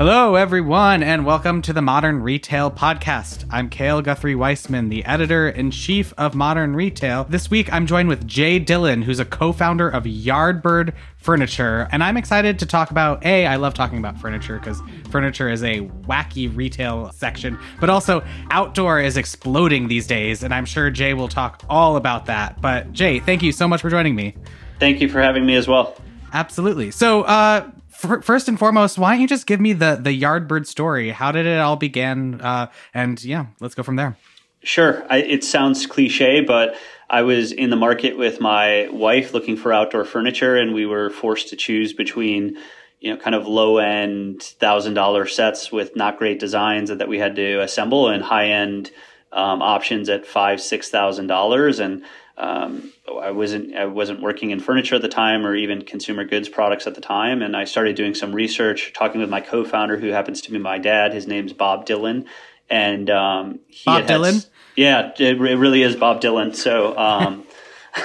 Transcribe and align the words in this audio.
Hello, 0.00 0.34
everyone, 0.34 1.02
and 1.02 1.26
welcome 1.26 1.60
to 1.60 1.74
the 1.74 1.82
Modern 1.82 2.22
Retail 2.22 2.70
Podcast. 2.70 3.44
I'm 3.50 3.68
Cale 3.68 4.00
Guthrie 4.00 4.34
Weissman, 4.34 4.88
the 4.88 5.04
editor 5.04 5.50
in 5.50 5.70
chief 5.70 6.14
of 6.16 6.34
Modern 6.34 6.74
Retail. 6.74 7.24
This 7.24 7.50
week, 7.50 7.70
I'm 7.70 7.86
joined 7.86 8.08
with 8.08 8.26
Jay 8.26 8.58
Dillon, 8.58 9.02
who's 9.02 9.18
a 9.18 9.26
co 9.26 9.52
founder 9.52 9.90
of 9.90 10.04
Yardbird 10.04 10.94
Furniture. 11.18 11.86
And 11.92 12.02
I'm 12.02 12.16
excited 12.16 12.58
to 12.60 12.64
talk 12.64 12.90
about 12.90 13.26
A, 13.26 13.46
I 13.46 13.56
love 13.56 13.74
talking 13.74 13.98
about 13.98 14.18
furniture 14.18 14.58
because 14.58 14.80
furniture 15.10 15.50
is 15.50 15.62
a 15.62 15.80
wacky 16.06 16.48
retail 16.56 17.12
section, 17.12 17.58
but 17.78 17.90
also 17.90 18.24
outdoor 18.50 19.00
is 19.00 19.18
exploding 19.18 19.88
these 19.88 20.06
days. 20.06 20.42
And 20.42 20.54
I'm 20.54 20.64
sure 20.64 20.90
Jay 20.90 21.12
will 21.12 21.28
talk 21.28 21.62
all 21.68 21.96
about 21.96 22.24
that. 22.24 22.58
But 22.62 22.90
Jay, 22.94 23.20
thank 23.20 23.42
you 23.42 23.52
so 23.52 23.68
much 23.68 23.82
for 23.82 23.90
joining 23.90 24.14
me. 24.14 24.34
Thank 24.78 25.02
you 25.02 25.10
for 25.10 25.20
having 25.20 25.44
me 25.44 25.56
as 25.56 25.68
well. 25.68 25.94
Absolutely. 26.32 26.90
So, 26.90 27.24
uh, 27.24 27.70
first 28.00 28.48
and 28.48 28.58
foremost, 28.58 28.98
why 28.98 29.12
don't 29.12 29.20
you 29.20 29.28
just 29.28 29.46
give 29.46 29.60
me 29.60 29.72
the 29.72 29.98
the 30.00 30.18
Yardbird 30.18 30.66
story? 30.66 31.10
How 31.10 31.32
did 31.32 31.46
it 31.46 31.58
all 31.58 31.76
begin? 31.76 32.40
Uh, 32.40 32.70
and 32.94 33.22
yeah, 33.22 33.46
let's 33.60 33.74
go 33.74 33.82
from 33.82 33.96
there. 33.96 34.16
Sure. 34.62 35.06
I, 35.08 35.18
it 35.18 35.42
sounds 35.42 35.86
cliche, 35.86 36.42
but 36.42 36.76
I 37.08 37.22
was 37.22 37.50
in 37.50 37.70
the 37.70 37.76
market 37.76 38.18
with 38.18 38.40
my 38.40 38.88
wife 38.92 39.32
looking 39.32 39.56
for 39.56 39.72
outdoor 39.72 40.04
furniture, 40.04 40.56
and 40.56 40.74
we 40.74 40.86
were 40.86 41.10
forced 41.10 41.48
to 41.48 41.56
choose 41.56 41.92
between 41.92 42.58
you 43.00 43.10
know 43.10 43.16
kind 43.16 43.34
of 43.34 43.46
low 43.46 43.78
end 43.78 44.42
thousand 44.42 44.94
dollar 44.94 45.26
sets 45.26 45.72
with 45.72 45.96
not 45.96 46.18
great 46.18 46.38
designs 46.38 46.90
that 46.90 47.08
we 47.08 47.18
had 47.18 47.36
to 47.36 47.60
assemble 47.60 48.08
and 48.08 48.22
high 48.22 48.48
end 48.48 48.90
um, 49.32 49.62
options 49.62 50.08
at 50.08 50.26
five 50.26 50.60
six 50.60 50.90
thousand 50.90 51.26
dollars 51.26 51.80
and 51.80 52.04
um, 52.36 52.92
I 53.20 53.32
wasn't 53.32 53.76
I 53.76 53.86
wasn't 53.86 54.22
working 54.22 54.50
in 54.50 54.60
furniture 54.60 54.94
at 54.94 55.02
the 55.02 55.08
time 55.08 55.44
or 55.46 55.54
even 55.54 55.84
consumer 55.84 56.24
goods 56.24 56.48
products 56.48 56.86
at 56.86 56.94
the 56.94 57.00
time, 57.00 57.42
and 57.42 57.56
I 57.56 57.64
started 57.64 57.96
doing 57.96 58.14
some 58.14 58.34
research, 58.34 58.92
talking 58.94 59.20
with 59.20 59.30
my 59.30 59.40
co-founder, 59.40 59.98
who 59.98 60.08
happens 60.08 60.40
to 60.42 60.50
be 60.50 60.58
my 60.58 60.78
dad. 60.78 61.12
His 61.12 61.26
name's 61.26 61.52
Bob 61.52 61.86
Dylan, 61.86 62.26
and 62.70 63.10
um, 63.10 63.60
he 63.68 63.84
Bob 63.84 64.06
Dillon. 64.06 64.36
yeah, 64.76 65.12
it, 65.18 65.20
it, 65.20 65.38
really 65.38 65.82
is 65.82 65.96
Bob 65.96 66.20
Dylan. 66.20 66.54
So 66.54 66.96
um, 66.96 67.44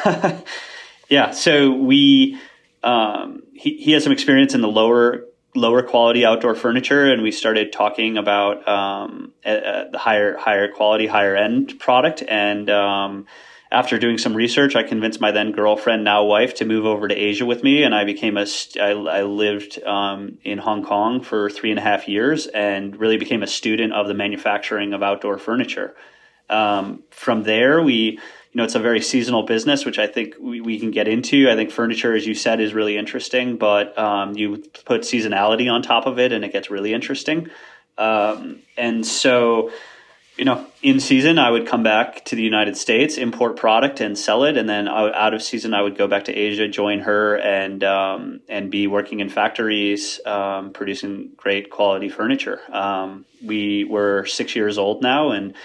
yeah, 1.09 1.31
so 1.31 1.71
we 1.71 2.38
um, 2.83 3.44
he 3.53 3.77
he 3.77 3.92
has 3.92 4.03
some 4.03 4.11
experience 4.11 4.53
in 4.53 4.61
the 4.61 4.67
lower 4.67 5.25
lower 5.55 5.81
quality 5.81 6.25
outdoor 6.25 6.55
furniture, 6.55 7.11
and 7.11 7.21
we 7.21 7.31
started 7.31 7.71
talking 7.71 8.17
about 8.17 8.67
um, 8.67 9.31
the 9.44 9.97
higher 9.97 10.38
higher 10.38 10.67
quality, 10.67 11.08
higher 11.08 11.36
end 11.36 11.80
product, 11.80 12.23
and 12.27 12.69
um, 12.69 13.25
after 13.75 13.99
doing 13.99 14.17
some 14.17 14.33
research, 14.33 14.73
I 14.77 14.83
convinced 14.83 15.19
my 15.19 15.31
then 15.31 15.51
girlfriend, 15.51 16.05
now 16.05 16.23
wife, 16.23 16.53
to 16.55 16.65
move 16.65 16.85
over 16.85 17.09
to 17.09 17.13
Asia 17.13 17.45
with 17.45 17.61
me, 17.61 17.83
and 17.83 17.93
I 17.93 18.05
became 18.05 18.37
a. 18.37 18.45
I, 18.79 18.91
I 18.91 19.23
lived 19.23 19.83
um, 19.83 20.37
in 20.45 20.59
Hong 20.59 20.81
Kong 20.85 21.21
for 21.21 21.49
three 21.49 21.71
and 21.71 21.77
a 21.77 21.81
half 21.81 22.07
years, 22.07 22.47
and 22.47 22.95
really 22.95 23.17
became 23.17 23.43
a 23.43 23.47
student 23.47 23.91
of 23.91 24.07
the 24.07 24.13
manufacturing 24.13 24.93
of 24.93 25.03
outdoor 25.03 25.37
furniture. 25.37 25.93
Um, 26.49 27.03
from 27.09 27.43
there, 27.43 27.81
we, 27.81 27.95
you 27.95 28.19
know, 28.53 28.63
it's 28.63 28.75
a 28.75 28.79
very 28.79 29.01
seasonal 29.01 29.43
business, 29.43 29.83
which 29.83 29.99
I 29.99 30.07
think 30.07 30.35
we, 30.39 30.61
we 30.61 30.79
can 30.79 30.91
get 30.91 31.09
into. 31.09 31.49
I 31.51 31.55
think 31.55 31.69
furniture, 31.69 32.15
as 32.15 32.25
you 32.25 32.33
said, 32.33 32.61
is 32.61 32.73
really 32.73 32.95
interesting, 32.95 33.57
but 33.57 33.97
um, 33.99 34.37
you 34.37 34.63
put 34.85 35.01
seasonality 35.01 35.69
on 35.69 35.81
top 35.81 36.05
of 36.05 36.17
it, 36.17 36.31
and 36.31 36.45
it 36.45 36.53
gets 36.53 36.69
really 36.69 36.93
interesting. 36.93 37.49
Um, 37.97 38.61
and 38.77 39.05
so 39.05 39.71
you 40.38 40.44
know, 40.44 40.66
in 40.81 41.00
season, 41.00 41.39
I 41.39 41.50
would 41.50 41.66
come 41.66 41.81
back 41.81 42.25
to 42.25 42.36
the 42.36 42.41
United 42.41 42.75
States, 42.75 43.17
import 43.17 43.55
product, 43.55 44.02
and 44.02 44.17
sell 44.17 44.44
it, 44.44 44.58
and 44.58 44.67
then 44.67 44.88
out 44.88 45.33
of 45.33 45.42
season, 45.42 45.73
I 45.73 45.81
would 45.81 45.97
go 45.97 46.08
back 46.08 46.25
to 46.25 46.33
Asia, 46.33 46.67
join 46.67 47.00
her, 47.00 47.38
and 47.38 47.83
um, 47.83 48.42
and 48.50 48.69
be 48.69 48.88
working 48.88 49.22
in 49.22 49.30
factories, 49.30 50.19
um, 50.25 50.73
producing 50.73 51.31
great 51.38 51.69
quality 51.69 52.09
furniture. 52.09 52.59
Um, 52.69 53.25
we 53.44 53.86
were 53.86 54.25
six 54.25 54.55
years 54.55 54.77
old 54.77 55.02
now, 55.02 55.31
and 55.31 55.55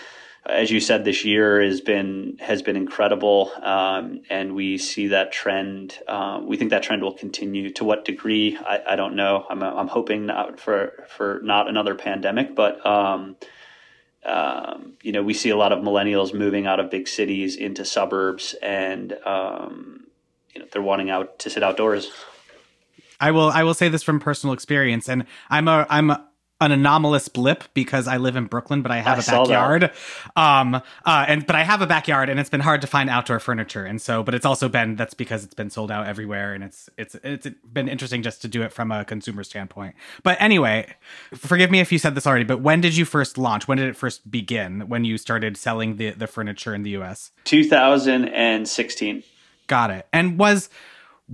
as 0.47 0.71
you 0.71 0.79
said, 0.79 1.05
this 1.05 1.25
year 1.25 1.61
has 1.61 1.81
been 1.81 2.37
has 2.39 2.63
been 2.63 2.77
incredible, 2.77 3.51
um, 3.63 4.21
and 4.31 4.55
we 4.55 4.79
see 4.79 5.09
that 5.09 5.33
trend. 5.33 5.99
Uh, 6.07 6.41
we 6.45 6.57
think 6.57 6.71
that 6.71 6.85
trend 6.85 7.03
will 7.03 7.13
continue. 7.13 7.71
To 7.73 7.85
what 7.85 8.05
degree, 8.05 8.57
I, 8.57 8.83
I 8.91 8.97
don't 8.97 9.17
know. 9.17 9.45
I'm, 9.51 9.65
I'm 9.65 9.89
hoping 9.89 10.27
not 10.27 10.61
for 10.61 11.07
for 11.09 11.41
not 11.43 11.69
another 11.69 11.97
pandemic, 11.97 12.55
but 12.55 12.87
um, 14.25 14.95
you 15.03 15.13
know, 15.13 15.23
we 15.23 15.35
see 15.35 15.51
a 15.51 15.57
lot 15.57 15.73
of 15.73 15.81
millennials 15.81 16.35
moving 16.35 16.67
out 16.67 16.81
of 16.81 16.91
big 16.91 17.09
cities 17.09 17.57
into 17.57 17.85
suburbs, 17.85 18.55
and 18.63 19.17
um, 19.25 20.07
you 20.55 20.61
know, 20.61 20.67
they're 20.73 20.83
wanting 20.83 21.11
out 21.11 21.39
to 21.41 21.51
sit 21.51 21.63
outdoors. 21.63 22.11
I 23.19 23.31
will. 23.31 23.51
I 23.51 23.63
will 23.63 23.75
say 23.75 23.89
this 23.89 24.03
from 24.03 24.21
personal 24.21 24.53
experience, 24.53 25.09
and 25.09 25.27
I'm 25.49 25.69
a. 25.69 25.87
I'm 25.89 26.11
a, 26.11 26.27
an 26.61 26.73
anomalous 26.73 27.29
blip 27.29 27.65
because 27.73 28.07
I 28.07 28.19
live 28.19 28.37
in 28.37 28.45
Brooklyn, 28.45 28.83
but 28.83 28.93
I 28.93 28.99
have 28.99 29.19
I 29.19 29.23
a 29.23 29.39
backyard. 29.39 29.91
Um, 30.37 30.75
uh, 30.75 31.25
and 31.27 31.47
but 31.47 31.57
I 31.57 31.63
have 31.63 31.81
a 31.81 31.87
backyard, 31.87 32.29
and 32.29 32.39
it's 32.39 32.51
been 32.51 32.61
hard 32.61 32.83
to 32.83 32.87
find 32.87 33.09
outdoor 33.09 33.41
furniture, 33.41 33.85
and 33.85 34.01
so, 34.01 34.23
but 34.23 34.35
it's 34.35 34.45
also 34.45 34.69
been 34.69 34.97
that's 34.97 35.15
because 35.15 35.45
it's 35.45 35.55
been 35.55 35.71
sold 35.71 35.91
out 35.91 36.07
everywhere, 36.07 36.53
and 36.53 36.63
it's 36.63 36.91
it's 36.99 37.15
it's 37.25 37.49
been 37.73 37.89
interesting 37.89 38.23
just 38.23 38.43
to 38.43 38.49
do 38.49 38.63
it 38.63 38.73
from 38.73 38.93
a 38.93 39.05
consumer 39.05 39.43
standpoint. 39.43 39.95
But 40.23 40.41
anyway, 40.41 40.95
forgive 41.35 41.71
me 41.71 41.81
if 41.81 41.91
you 41.93 41.99
said 41.99 42.15
this 42.15 42.27
already, 42.27 42.45
but 42.45 42.61
when 42.61 42.81
did 42.81 42.97
you 42.97 43.05
first 43.05 43.39
launch? 43.39 43.67
When 43.67 43.79
did 43.79 43.89
it 43.89 43.97
first 43.97 44.31
begin? 44.31 44.89
When 44.89 45.05
you 45.05 45.17
started 45.17 45.57
selling 45.57 45.97
the 45.97 46.11
the 46.11 46.27
furniture 46.27 46.75
in 46.75 46.83
the 46.83 46.91
U.S. 46.91 47.33
2016. 47.45 49.23
Got 49.67 49.91
it. 49.91 50.07
And 50.13 50.39
was 50.39 50.69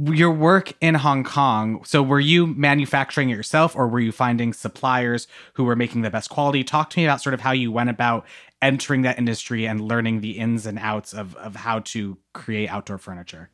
your 0.05 0.31
work 0.31 0.73
in 0.81 0.95
Hong 0.95 1.25
Kong, 1.25 1.83
so 1.85 2.03
were 2.03 2.21
you 2.21 2.47
manufacturing 2.47 3.31
it 3.31 3.37
yourself 3.37 3.75
or 3.75 3.89
were 3.89 4.01
you 4.01 4.13
finding 4.13 4.53
suppliers 4.53 5.27
who 5.55 5.65
were 5.65 5.77
making 5.77 6.03
the 6.03 6.11
best 6.11 6.31
quality? 6.31 6.65
Talk 6.65 6.91
to 6.91 6.99
me 6.99 7.05
about 7.05 7.23
sort 7.23 7.35
of 7.35 7.41
how 7.41 7.53
you 7.53 7.73
went 7.73 7.91
about 7.91 8.27
entering 8.61 9.03
that 9.03 9.19
industry 9.19 9.67
and 9.67 9.81
learning 9.81 10.21
the 10.21 10.33
ins 10.33 10.67
and 10.67 10.79
outs 10.79 11.13
of, 11.13 11.35
of 11.37 11.57
how 11.57 11.81
to 11.81 12.19
create 12.33 12.69
outdoor 12.69 12.99
furniture. 12.99 13.51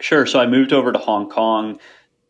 Sure. 0.00 0.26
So 0.26 0.40
I 0.40 0.46
moved 0.46 0.72
over 0.72 0.92
to 0.92 0.98
Hong 0.98 1.28
Kong. 1.28 1.78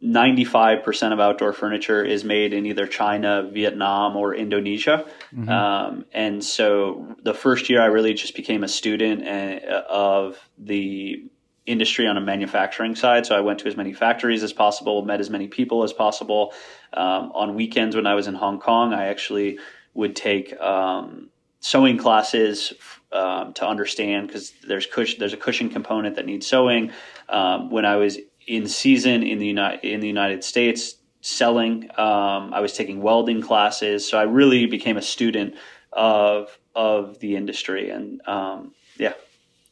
95% 0.02 1.12
of 1.14 1.20
outdoor 1.20 1.54
furniture 1.54 2.04
is 2.04 2.24
made 2.24 2.52
in 2.52 2.66
either 2.66 2.86
China, 2.86 3.48
Vietnam, 3.50 4.16
or 4.16 4.34
Indonesia. 4.34 5.06
Mm-hmm. 5.34 5.48
Um, 5.48 6.04
and 6.12 6.44
so 6.44 7.16
the 7.22 7.32
first 7.32 7.70
year 7.70 7.80
I 7.80 7.86
really 7.86 8.12
just 8.12 8.34
became 8.34 8.62
a 8.64 8.68
student 8.68 9.26
uh, 9.26 9.82
of 9.88 10.36
the 10.58 11.24
industry 11.66 12.06
on 12.06 12.16
a 12.16 12.20
manufacturing 12.20 12.94
side. 12.94 13.26
So 13.26 13.36
I 13.36 13.40
went 13.40 13.60
to 13.60 13.68
as 13.68 13.76
many 13.76 13.92
factories 13.92 14.42
as 14.42 14.52
possible, 14.52 15.02
met 15.02 15.20
as 15.20 15.30
many 15.30 15.48
people 15.48 15.82
as 15.82 15.92
possible. 15.92 16.52
Um, 16.92 17.32
on 17.34 17.54
weekends 17.54 17.96
when 17.96 18.06
I 18.06 18.14
was 18.14 18.26
in 18.26 18.34
Hong 18.34 18.60
Kong, 18.60 18.92
I 18.92 19.06
actually 19.06 19.58
would 19.94 20.14
take 20.14 20.58
um, 20.60 21.30
sewing 21.60 21.96
classes 21.96 22.74
um, 23.12 23.54
to 23.54 23.66
understand 23.66 24.26
because 24.26 24.52
there's 24.66 24.86
cush- 24.86 25.16
there's 25.16 25.32
a 25.32 25.38
cushion 25.38 25.70
component 25.70 26.16
that 26.16 26.26
needs 26.26 26.46
sewing. 26.46 26.92
Um, 27.28 27.70
when 27.70 27.86
I 27.86 27.96
was 27.96 28.18
in 28.46 28.68
season 28.68 29.22
in 29.22 29.38
the 29.38 29.46
United 29.46 29.84
in 29.84 30.00
the 30.00 30.06
United 30.06 30.44
States 30.44 30.96
selling, 31.22 31.84
um, 31.96 32.52
I 32.52 32.60
was 32.60 32.74
taking 32.74 33.00
welding 33.00 33.40
classes. 33.40 34.06
So 34.06 34.18
I 34.18 34.24
really 34.24 34.66
became 34.66 34.98
a 34.98 35.02
student 35.02 35.54
of 35.92 36.58
of 36.74 37.18
the 37.20 37.36
industry 37.36 37.88
and 37.90 38.20
um, 38.26 38.74
yeah. 38.98 39.14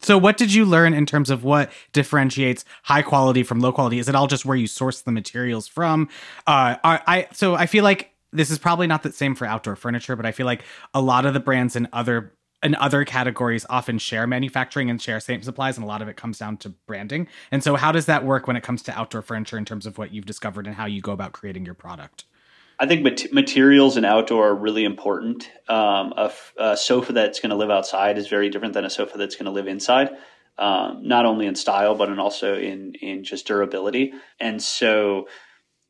So, 0.02 0.18
what 0.18 0.36
did 0.36 0.52
you 0.52 0.64
learn 0.64 0.94
in 0.94 1.06
terms 1.06 1.30
of 1.30 1.44
what 1.44 1.70
differentiates 1.92 2.64
high 2.82 3.02
quality 3.02 3.44
from 3.44 3.60
low 3.60 3.72
quality? 3.72 3.98
Is 4.00 4.08
it 4.08 4.14
all 4.14 4.26
just 4.26 4.44
where 4.44 4.56
you 4.56 4.66
source 4.66 5.00
the 5.00 5.12
materials 5.12 5.68
from? 5.68 6.08
Uh, 6.46 6.76
I, 6.82 7.00
I 7.06 7.28
so 7.32 7.54
I 7.54 7.66
feel 7.66 7.84
like 7.84 8.12
this 8.32 8.50
is 8.50 8.58
probably 8.58 8.86
not 8.86 9.04
the 9.04 9.12
same 9.12 9.34
for 9.34 9.46
outdoor 9.46 9.76
furniture, 9.76 10.16
but 10.16 10.26
I 10.26 10.32
feel 10.32 10.46
like 10.46 10.64
a 10.92 11.00
lot 11.00 11.24
of 11.24 11.34
the 11.34 11.40
brands 11.40 11.76
in 11.76 11.88
other 11.92 12.32
in 12.64 12.74
other 12.76 13.04
categories 13.04 13.66
often 13.70 13.98
share 13.98 14.26
manufacturing 14.26 14.90
and 14.90 15.00
share 15.00 15.20
same 15.20 15.42
supplies, 15.42 15.76
and 15.76 15.84
a 15.84 15.88
lot 15.88 16.02
of 16.02 16.08
it 16.08 16.16
comes 16.16 16.38
down 16.38 16.56
to 16.58 16.70
branding. 16.70 17.28
And 17.52 17.62
so, 17.62 17.76
how 17.76 17.92
does 17.92 18.06
that 18.06 18.24
work 18.24 18.48
when 18.48 18.56
it 18.56 18.62
comes 18.62 18.82
to 18.84 18.98
outdoor 18.98 19.22
furniture 19.22 19.56
in 19.58 19.64
terms 19.64 19.86
of 19.86 19.98
what 19.98 20.12
you've 20.12 20.26
discovered 20.26 20.66
and 20.66 20.74
how 20.74 20.86
you 20.86 21.00
go 21.00 21.12
about 21.12 21.32
creating 21.32 21.64
your 21.64 21.75
product? 21.75 22.25
I 22.78 22.86
think 22.86 23.02
mat- 23.02 23.32
materials 23.32 23.96
and 23.96 24.06
outdoor 24.06 24.48
are 24.48 24.54
really 24.54 24.84
important. 24.84 25.50
Um, 25.69 26.14
a, 26.16 26.24
f- 26.24 26.52
a 26.58 26.76
sofa 26.76 27.12
that's 27.12 27.40
going 27.40 27.50
to 27.50 27.56
live 27.56 27.70
outside 27.70 28.19
is 28.19 28.28
very 28.28 28.50
different 28.50 28.74
than 28.74 28.84
a 28.84 28.90
sofa 28.90 29.19
that's 29.19 29.36
going 29.36 29.46
to 29.46 29.52
live 29.52 29.69
inside. 29.69 30.10
Um, 30.58 31.08
not 31.08 31.24
only 31.24 31.46
in 31.46 31.54
style, 31.54 31.94
but 31.94 32.08
in 32.10 32.19
also 32.19 32.56
in 32.56 32.94
in 33.00 33.24
just 33.24 33.46
durability. 33.46 34.12
And 34.38 34.62
so 34.62 35.28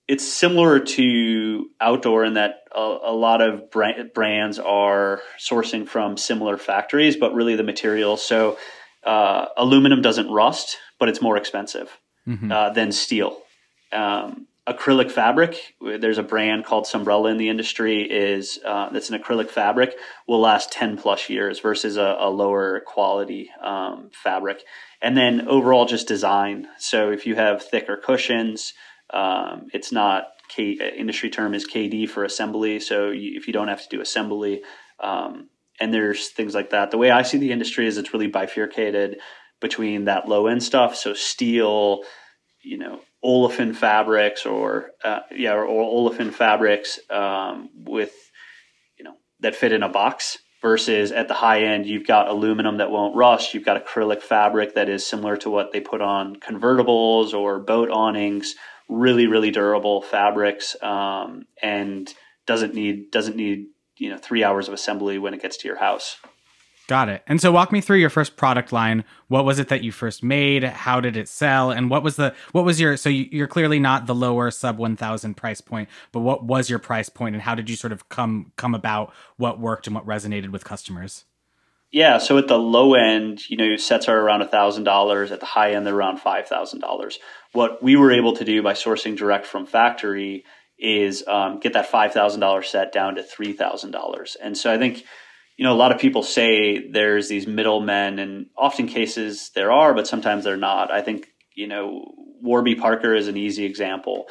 it's 0.07 0.27
similar 0.27 0.79
to 0.79 1.67
outdoor 1.81 2.25
in 2.25 2.35
that 2.35 2.65
a, 2.75 2.99
a 3.05 3.13
lot 3.13 3.41
of 3.41 3.71
brand, 3.71 4.13
brands 4.13 4.59
are 4.59 5.21
sourcing 5.39 5.89
from 5.89 6.17
similar 6.17 6.57
factories, 6.59 7.17
but 7.17 7.35
really 7.35 7.57
the 7.57 7.63
material. 7.63 8.17
So 8.17 8.57
uh, 9.05 9.47
aluminum 9.57 10.03
doesn't 10.03 10.31
rust, 10.31 10.77
but 10.99 11.09
it's 11.09 11.21
more 11.21 11.37
expensive 11.37 11.91
mm-hmm. 12.27 12.51
uh, 12.51 12.71
than 12.71 12.93
steel. 12.93 13.39
Um, 13.91 14.47
acrylic 14.69 15.11
fabric. 15.11 15.75
There's 15.81 16.19
a 16.19 16.23
brand 16.23 16.65
called 16.65 16.85
Sunbrella 16.85 17.31
in 17.31 17.37
the 17.37 17.49
industry 17.49 18.03
is 18.03 18.61
uh, 18.65 18.91
that's 18.91 19.11
an 19.11 19.21
acrylic 19.21 19.51
fabric 19.51 19.97
will 20.29 20.41
last 20.41 20.71
10 20.71 20.99
plus 20.99 21.29
years 21.29 21.59
versus 21.59 21.97
a, 21.97 22.17
a 22.21 22.31
lower 22.31 22.81
quality 22.81 23.51
um, 23.61 24.11
fabric. 24.13 24.63
And 25.01 25.17
then 25.17 25.49
overall 25.49 25.85
just 25.85 26.07
design. 26.07 26.69
So 26.79 27.11
if 27.11 27.27
you 27.27 27.35
have 27.35 27.63
thicker 27.63 27.97
cushions, 27.97 28.73
um, 29.13 29.67
it's 29.73 29.91
not 29.91 30.29
K, 30.49 30.79
industry 30.97 31.31
term 31.31 31.55
is 31.55 31.67
KD 31.67 32.09
for 32.09 32.25
assembly. 32.25 32.79
So 32.79 33.11
you, 33.11 33.33
if 33.37 33.49
you 33.49 33.53
don't 33.53 33.69
have 33.69 33.83
to 33.83 33.89
do 33.89 34.01
assembly, 34.01 34.63
um, 35.01 35.49
and 35.81 35.93
there's 35.93 36.29
things 36.29 36.55
like 36.55 36.71
that. 36.71 36.93
The 36.93 36.99
way 36.99 37.11
I 37.11 37.23
see 37.23 37.39
the 37.39 37.51
industry 37.51 37.87
is 37.89 37.99
it's 37.99 38.13
really 38.13 38.29
bifurcated 38.29 39.19
between 39.61 40.05
that 40.05 40.29
low 40.29 40.47
end 40.47 40.63
stuff, 40.63 40.95
so 40.97 41.15
steel, 41.15 42.03
you 42.63 42.79
know, 42.79 43.01
olefin 43.25 43.75
fabrics 43.75 44.47
or 44.47 44.91
uh, 45.05 45.21
yeah, 45.35 45.53
or, 45.53 45.65
or 45.65 46.11
olefin 46.11 46.33
fabrics 46.33 46.99
um, 47.11 47.71
with 47.75 48.13
you 48.99 49.05
know 49.05 49.15
that 49.41 49.55
fit 49.55 49.73
in 49.73 49.83
a 49.83 49.89
box 49.89 50.39
versus 50.61 51.11
at 51.11 51.29
the 51.29 51.35
high 51.35 51.63
end 51.63 51.87
you've 51.87 52.07
got 52.07 52.29
aluminum 52.29 52.79
that 52.79 52.91
won't 52.91 53.17
rust. 53.17 53.55
You've 53.55 53.65
got 53.65 53.85
acrylic 53.85 54.23
fabric 54.23 54.75
that 54.75 54.89
is 54.89 55.07
similar 55.07 55.37
to 55.39 55.51
what 55.51 55.73
they 55.73 55.81
put 55.81 56.01
on 56.01 56.37
convertibles 56.37 57.35
or 57.35 57.61
boat 57.61 57.91
awnings. 57.91 58.55
Really 58.89 59.27
really 59.27 59.51
durable 59.51 60.03
fabrics 60.03 60.77
um, 60.83 61.45
and 61.63 62.13
doesn't 62.47 62.75
need 62.75 63.11
doesn't 63.11 63.37
need 63.37 63.67
you 63.99 64.11
know 64.11 64.19
three 64.19 64.43
hours 64.43 64.69
of 64.69 64.75
assembly 64.75 65.19
when 65.19 65.35
it 65.35 65.43
gets 65.43 65.57
to 65.59 65.69
your 65.69 65.79
house 65.79 66.17
Got 66.89 67.09
it. 67.09 67.23
And 67.27 67.41
so 67.41 67.53
walk 67.53 67.71
me 67.71 67.81
through 67.81 67.99
your 67.99 68.11
first 68.11 68.37
product 68.37 68.73
line. 68.73 69.05
What 69.29 69.45
was 69.45 69.59
it 69.59 69.69
that 69.69 69.83
you 69.83 69.93
first 69.93 70.23
made? 70.23 70.65
How 70.65 71.01
did 71.01 71.17
it 71.17 71.29
sell? 71.29 71.71
And 71.71 71.89
what 71.89 72.03
was 72.03 72.17
the 72.17 72.35
what 72.51 72.65
was 72.65 72.81
your 72.81 72.97
so 72.97 73.09
you're 73.09 73.47
clearly 73.47 73.79
not 73.79 74.07
the 74.07 74.15
lower 74.15 74.51
sub 74.51 74.79
1000 74.79 75.35
price 75.35 75.61
point, 75.61 75.89
but 76.11 76.21
what 76.21 76.45
was 76.45 76.69
your 76.69 76.81
price 76.81 77.09
point 77.09 77.35
and 77.35 77.43
how 77.43 77.55
did 77.55 77.71
you 77.71 77.77
sort 77.77 77.93
of 77.93 78.09
come 78.09 78.53
come 78.57 78.75
about 78.75 79.13
what 79.37 79.61
worked 79.61 79.87
and 79.87 79.95
what 79.95 80.07
resonated 80.07 80.51
with 80.51 80.65
customers? 80.65 81.25
Yeah, 81.93 82.17
so 82.17 82.39
at 82.39 82.49
the 82.49 82.59
low 82.59 82.95
end, 82.95 83.49
you 83.51 83.57
know, 83.59 83.77
sets 83.77 84.09
are 84.09 84.19
around 84.19 84.41
$1,000. 84.41 85.31
At 85.31 85.41
the 85.41 85.47
high 85.47 85.73
end, 85.73 85.87
they're 85.87 85.95
around 85.95 86.21
$5,000. 86.21 87.15
What 87.53 87.83
we 87.83 87.97
were 87.97 88.11
able 88.11 88.35
to 88.37 88.47
do 88.47 88.63
by 88.63 88.73
sourcing 88.73 89.15
direct 89.15 89.45
from 89.45 89.67
factory 89.67 90.47
is 90.79 91.23
um, 91.29 91.61
get 91.61 91.75
that 91.75 91.93
$5,000 91.93 92.65
set 92.65 92.93
down 92.93 93.17
to 93.17 93.23
$3,000. 93.23 94.37
And 94.43 94.57
so 94.57 94.73
I 94.73 94.79
think 94.79 95.05
you 95.63 95.69
know, 95.69 95.75
a 95.75 95.79
lot 95.79 95.93
of 95.93 96.01
people 96.01 96.25
say 96.25 96.89
there's 96.89 97.29
these 97.29 97.47
middlemen, 97.47 98.19
and 98.19 98.47
often 98.59 98.89
cases 98.89 99.53
there 99.55 99.71
are, 99.71 99.95
but 99.95 100.09
sometimes 100.09 100.43
they're 100.43 100.57
not. 100.57 100.91
I 100.91 101.03
think, 101.03 101.29
you 101.55 101.69
know, 101.69 102.17
Warby 102.41 102.75
Parker 102.75 103.15
is 103.15 103.29
an 103.29 103.37
easy 103.37 103.65
example. 103.65 104.27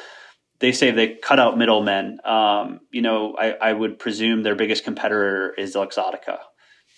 They 0.58 0.72
say 0.72 0.90
they 0.90 1.14
cut 1.14 1.40
out 1.40 1.56
middlemen. 1.56 2.18
Um, 2.22 2.80
you 2.90 3.00
know, 3.00 3.34
I, 3.34 3.52
I, 3.52 3.72
would 3.72 3.98
presume 3.98 4.42
their 4.42 4.56
biggest 4.56 4.84
competitor 4.84 5.54
is 5.56 5.74
Luxottica. 5.74 6.36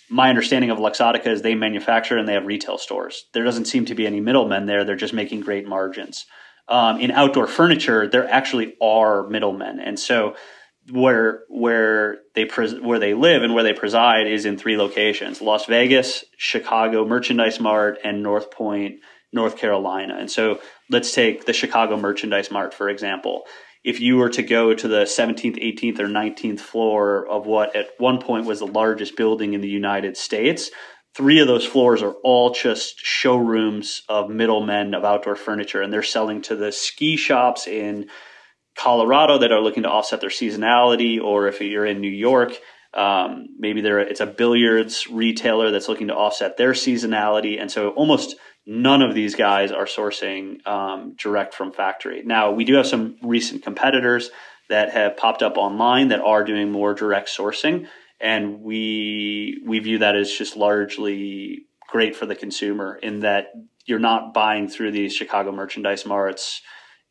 My 0.09 0.27
understanding 0.27 0.69
of 0.69 0.79
Luxottica 0.79 1.27
is 1.27 1.41
they 1.41 1.55
manufacture 1.55 2.17
and 2.17 2.27
they 2.27 2.33
have 2.33 2.45
retail 2.45 2.77
stores. 2.77 3.27
There 3.33 3.45
doesn't 3.45 3.65
seem 3.65 3.85
to 3.85 3.95
be 3.95 4.05
any 4.05 4.19
middlemen 4.19 4.65
there. 4.65 4.83
They're 4.83 4.97
just 4.97 5.13
making 5.13 5.41
great 5.41 5.65
margins. 5.65 6.25
Um, 6.67 6.99
in 6.99 7.11
outdoor 7.11 7.47
furniture, 7.47 8.05
there 8.05 8.29
actually 8.29 8.75
are 8.81 9.29
middlemen. 9.29 9.79
And 9.79 9.97
so 9.97 10.35
where 10.91 11.43
where 11.49 12.19
they 12.33 12.45
pres- 12.45 12.79
where 12.79 12.99
they 12.99 13.13
live 13.13 13.43
and 13.43 13.53
where 13.53 13.63
they 13.63 13.73
preside 13.73 14.27
is 14.27 14.45
in 14.45 14.57
three 14.57 14.77
locations: 14.77 15.41
Las 15.41 15.65
Vegas, 15.65 16.23
Chicago 16.37 17.05
Merchandise 17.05 17.59
Mart, 17.59 17.97
and 18.03 18.21
North 18.21 18.51
Point, 18.51 18.99
North 19.33 19.57
Carolina. 19.57 20.15
And 20.19 20.29
so, 20.29 20.59
let's 20.89 21.13
take 21.13 21.45
the 21.45 21.53
Chicago 21.53 21.97
Merchandise 21.97 22.51
Mart 22.51 22.73
for 22.73 22.89
example. 22.89 23.43
If 23.83 23.99
you 23.99 24.17
were 24.17 24.31
to 24.31 24.41
go 24.41 24.73
to 24.73 24.87
the 24.87 25.03
17th, 25.03 25.61
18th, 25.63 25.99
or 25.99 26.07
19th 26.07 26.59
floor 26.59 27.27
of 27.27 27.45
what 27.45 27.75
at 27.75 27.89
one 27.99 28.19
point 28.19 28.47
was 28.47 28.57
the 28.57 28.65
largest 28.65 29.15
building 29.15 29.53
in 29.53 29.61
the 29.61 29.67
United 29.69 30.17
States, 30.17 30.71
three 31.15 31.39
of 31.39 31.45
those 31.45 31.65
floors 31.65 32.01
are 32.01 32.15
all 32.23 32.49
just 32.49 32.97
showrooms 32.97 34.01
of 34.09 34.29
middlemen 34.29 34.95
of 34.95 35.05
outdoor 35.05 35.35
furniture, 35.35 35.83
and 35.83 35.93
they're 35.93 36.01
selling 36.01 36.41
to 36.41 36.55
the 36.55 36.71
ski 36.71 37.15
shops 37.15 37.67
in 37.67 38.07
Colorado 38.77 39.37
that 39.39 39.51
are 39.51 39.61
looking 39.61 39.83
to 39.83 39.89
offset 39.89 40.21
their 40.21 40.29
seasonality, 40.29 41.21
or 41.21 41.47
if 41.47 41.61
you're 41.61 41.85
in 41.85 42.01
New 42.01 42.11
York, 42.11 42.57
um, 42.93 43.47
maybe 43.57 43.81
there 43.81 43.99
it's 43.99 44.21
a 44.21 44.25
billiards 44.25 45.07
retailer 45.07 45.71
that's 45.71 45.89
looking 45.89 46.07
to 46.07 46.15
offset 46.15 46.57
their 46.57 46.71
seasonality, 46.71 47.59
and 47.59 47.71
so 47.71 47.89
almost 47.89 48.35
none 48.65 49.01
of 49.01 49.13
these 49.13 49.35
guys 49.35 49.71
are 49.71 49.85
sourcing 49.85 50.65
um, 50.65 51.15
direct 51.17 51.53
from 51.53 51.71
factory. 51.71 52.23
Now 52.25 52.51
we 52.51 52.63
do 52.63 52.75
have 52.75 52.87
some 52.87 53.17
recent 53.21 53.63
competitors 53.63 54.29
that 54.69 54.91
have 54.91 55.17
popped 55.17 55.43
up 55.43 55.57
online 55.57 56.07
that 56.09 56.21
are 56.21 56.43
doing 56.43 56.71
more 56.71 56.93
direct 56.93 57.29
sourcing, 57.29 57.87
and 58.19 58.61
we 58.61 59.61
we 59.65 59.79
view 59.79 59.99
that 59.99 60.15
as 60.15 60.31
just 60.31 60.55
largely 60.55 61.65
great 61.87 62.15
for 62.15 62.25
the 62.25 62.35
consumer 62.35 62.95
in 62.95 63.19
that 63.21 63.47
you're 63.85 63.99
not 63.99 64.33
buying 64.33 64.67
through 64.67 64.91
these 64.91 65.13
Chicago 65.13 65.51
merchandise 65.51 66.05
marts 66.05 66.61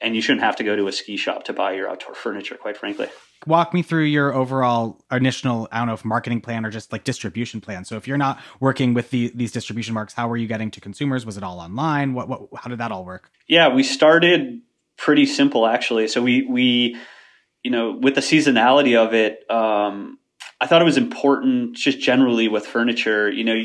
and 0.00 0.14
you 0.14 0.22
shouldn't 0.22 0.42
have 0.42 0.56
to 0.56 0.64
go 0.64 0.76
to 0.76 0.86
a 0.88 0.92
ski 0.92 1.16
shop 1.16 1.44
to 1.44 1.52
buy 1.52 1.72
your 1.72 1.88
outdoor 1.88 2.14
furniture, 2.14 2.56
quite 2.56 2.76
frankly. 2.76 3.08
Walk 3.46 3.74
me 3.74 3.82
through 3.82 4.04
your 4.04 4.32
overall 4.34 5.02
initial, 5.10 5.68
I 5.70 5.78
don't 5.78 5.88
know 5.88 5.94
if 5.94 6.04
marketing 6.04 6.40
plan 6.40 6.64
or 6.64 6.70
just 6.70 6.92
like 6.92 7.04
distribution 7.04 7.60
plan. 7.60 7.84
So 7.84 7.96
if 7.96 8.08
you're 8.08 8.18
not 8.18 8.40
working 8.60 8.94
with 8.94 9.10
the, 9.10 9.30
these 9.34 9.52
distribution 9.52 9.94
marks, 9.94 10.14
how 10.14 10.28
were 10.28 10.36
you 10.36 10.46
getting 10.46 10.70
to 10.72 10.80
consumers? 10.80 11.26
Was 11.26 11.36
it 11.36 11.42
all 11.42 11.60
online? 11.60 12.14
What, 12.14 12.28
what, 12.28 12.48
how 12.56 12.70
did 12.70 12.78
that 12.78 12.90
all 12.90 13.04
work? 13.04 13.30
Yeah, 13.46 13.68
we 13.68 13.82
started 13.82 14.60
pretty 14.96 15.26
simple 15.26 15.66
actually. 15.66 16.08
So 16.08 16.22
we, 16.22 16.46
we, 16.46 16.96
you 17.62 17.70
know, 17.70 17.92
with 17.92 18.14
the 18.14 18.20
seasonality 18.20 18.96
of 18.96 19.14
it, 19.14 19.50
um, 19.50 20.18
I 20.60 20.66
thought 20.66 20.80
it 20.80 20.86
was 20.86 20.96
important 20.96 21.76
just 21.76 22.00
generally 22.00 22.48
with 22.48 22.66
furniture, 22.66 23.30
you 23.30 23.44
know, 23.44 23.60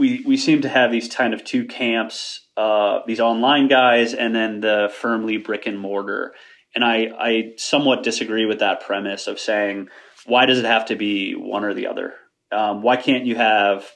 we, 0.00 0.24
we 0.26 0.36
seem 0.36 0.62
to 0.62 0.68
have 0.68 0.90
these 0.90 1.14
kind 1.14 1.34
of 1.34 1.44
two 1.44 1.66
camps 1.66 2.40
uh, 2.60 3.00
these 3.06 3.20
online 3.20 3.68
guys 3.68 4.12
and 4.12 4.34
then 4.34 4.60
the 4.60 4.92
firmly 5.00 5.38
brick 5.38 5.66
and 5.66 5.78
mortar. 5.78 6.34
And 6.74 6.84
I, 6.84 7.08
I 7.18 7.52
somewhat 7.56 8.02
disagree 8.02 8.44
with 8.44 8.58
that 8.58 8.82
premise 8.82 9.26
of 9.26 9.40
saying, 9.40 9.88
why 10.26 10.44
does 10.44 10.58
it 10.58 10.66
have 10.66 10.84
to 10.86 10.96
be 10.96 11.32
one 11.32 11.64
or 11.64 11.72
the 11.72 11.86
other? 11.86 12.12
Um, 12.52 12.82
why 12.82 12.96
can't 12.96 13.24
you 13.24 13.36
have, 13.36 13.88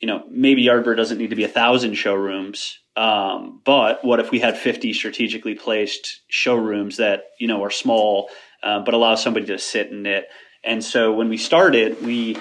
you 0.00 0.08
know, 0.08 0.24
maybe 0.30 0.64
Yardbird 0.64 0.96
doesn't 0.96 1.18
need 1.18 1.28
to 1.28 1.36
be 1.36 1.44
a 1.44 1.48
thousand 1.48 1.94
showrooms, 1.94 2.78
um, 2.96 3.60
but 3.66 4.02
what 4.02 4.18
if 4.18 4.30
we 4.30 4.38
had 4.40 4.56
50 4.56 4.94
strategically 4.94 5.54
placed 5.54 6.22
showrooms 6.28 6.96
that, 6.96 7.24
you 7.38 7.48
know, 7.48 7.62
are 7.62 7.70
small, 7.70 8.30
uh, 8.62 8.80
but 8.80 8.94
allow 8.94 9.14
somebody 9.14 9.46
to 9.46 9.58
sit 9.58 9.90
in 9.90 10.06
it? 10.06 10.26
And 10.64 10.82
so 10.82 11.12
when 11.12 11.28
we 11.28 11.36
started, 11.36 12.02
we 12.02 12.38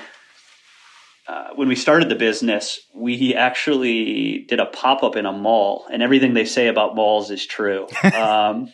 uh, 1.27 1.49
when 1.55 1.67
we 1.67 1.75
started 1.75 2.09
the 2.09 2.15
business, 2.15 2.79
we 2.93 3.33
actually 3.33 4.45
did 4.47 4.59
a 4.59 4.65
pop 4.65 5.03
up 5.03 5.15
in 5.15 5.25
a 5.25 5.31
mall, 5.31 5.85
and 5.91 6.03
everything 6.03 6.33
they 6.33 6.45
say 6.45 6.67
about 6.67 6.95
malls 6.95 7.31
is 7.31 7.45
true. 7.45 7.87
um, 8.13 8.71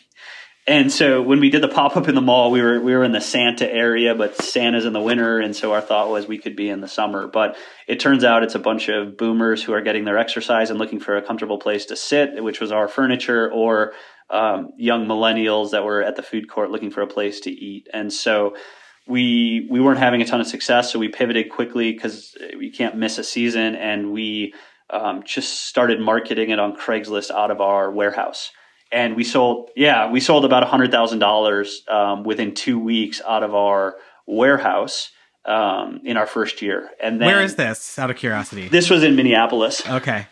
and 0.67 0.91
so 0.91 1.21
when 1.21 1.39
we 1.39 1.49
did 1.49 1.63
the 1.63 1.67
pop 1.67 1.97
up 1.97 2.07
in 2.07 2.13
the 2.13 2.21
mall, 2.21 2.51
we 2.51 2.61
were 2.61 2.79
we 2.79 2.93
were 2.93 3.03
in 3.03 3.13
the 3.13 3.21
Santa 3.21 3.71
area, 3.71 4.13
but 4.13 4.35
Santa's 4.35 4.85
in 4.85 4.93
the 4.93 5.01
winter, 5.01 5.39
and 5.39 5.55
so 5.55 5.73
our 5.73 5.81
thought 5.81 6.09
was 6.09 6.27
we 6.27 6.37
could 6.37 6.55
be 6.55 6.69
in 6.69 6.81
the 6.81 6.87
summer. 6.87 7.27
But 7.27 7.55
it 7.87 7.99
turns 7.99 8.23
out 8.23 8.43
it's 8.43 8.55
a 8.55 8.59
bunch 8.59 8.89
of 8.89 9.17
boomers 9.17 9.63
who 9.63 9.73
are 9.73 9.81
getting 9.81 10.05
their 10.05 10.17
exercise 10.17 10.69
and 10.69 10.77
looking 10.77 10.99
for 10.99 11.17
a 11.17 11.21
comfortable 11.21 11.57
place 11.57 11.85
to 11.85 11.95
sit, 11.95 12.43
which 12.43 12.59
was 12.59 12.71
our 12.71 12.87
furniture, 12.87 13.51
or 13.51 13.93
um, 14.29 14.71
young 14.77 15.07
millennials 15.07 15.71
that 15.71 15.83
were 15.83 16.03
at 16.03 16.15
the 16.15 16.23
food 16.23 16.49
court 16.49 16.69
looking 16.69 16.91
for 16.91 17.01
a 17.01 17.07
place 17.07 17.39
to 17.41 17.51
eat. 17.51 17.87
And 17.93 18.13
so 18.13 18.55
we 19.07 19.67
we 19.69 19.79
weren't 19.79 19.99
having 19.99 20.21
a 20.21 20.25
ton 20.25 20.41
of 20.41 20.47
success, 20.47 20.91
so 20.91 20.99
we 20.99 21.09
pivoted 21.09 21.49
quickly 21.49 21.91
because 21.91 22.35
we 22.57 22.69
can't 22.69 22.95
miss 22.95 23.17
a 23.17 23.23
season, 23.23 23.75
and 23.75 24.11
we 24.11 24.53
um, 24.89 25.23
just 25.23 25.67
started 25.67 25.99
marketing 25.99 26.49
it 26.49 26.59
on 26.59 26.75
Craigslist 26.75 27.31
out 27.31 27.51
of 27.51 27.61
our 27.61 27.91
warehouse. 27.91 28.51
And 28.91 29.15
we 29.15 29.23
sold, 29.23 29.69
yeah, 29.75 30.11
we 30.11 30.19
sold 30.19 30.43
about 30.43 30.63
hundred 30.63 30.91
thousand 30.91 31.23
um, 31.23 31.27
dollars 31.27 31.83
within 32.25 32.53
two 32.53 32.77
weeks 32.77 33.21
out 33.25 33.43
of 33.43 33.55
our 33.55 33.95
warehouse 34.27 35.11
um, 35.45 36.01
in 36.03 36.17
our 36.17 36.27
first 36.27 36.61
year. 36.61 36.89
And 37.01 37.19
then, 37.19 37.27
where 37.27 37.41
is 37.41 37.55
this? 37.55 37.97
Out 37.97 38.11
of 38.11 38.17
curiosity, 38.17 38.67
this 38.67 38.89
was 38.89 39.03
in 39.03 39.15
Minneapolis. 39.15 39.87
Okay. 39.87 40.27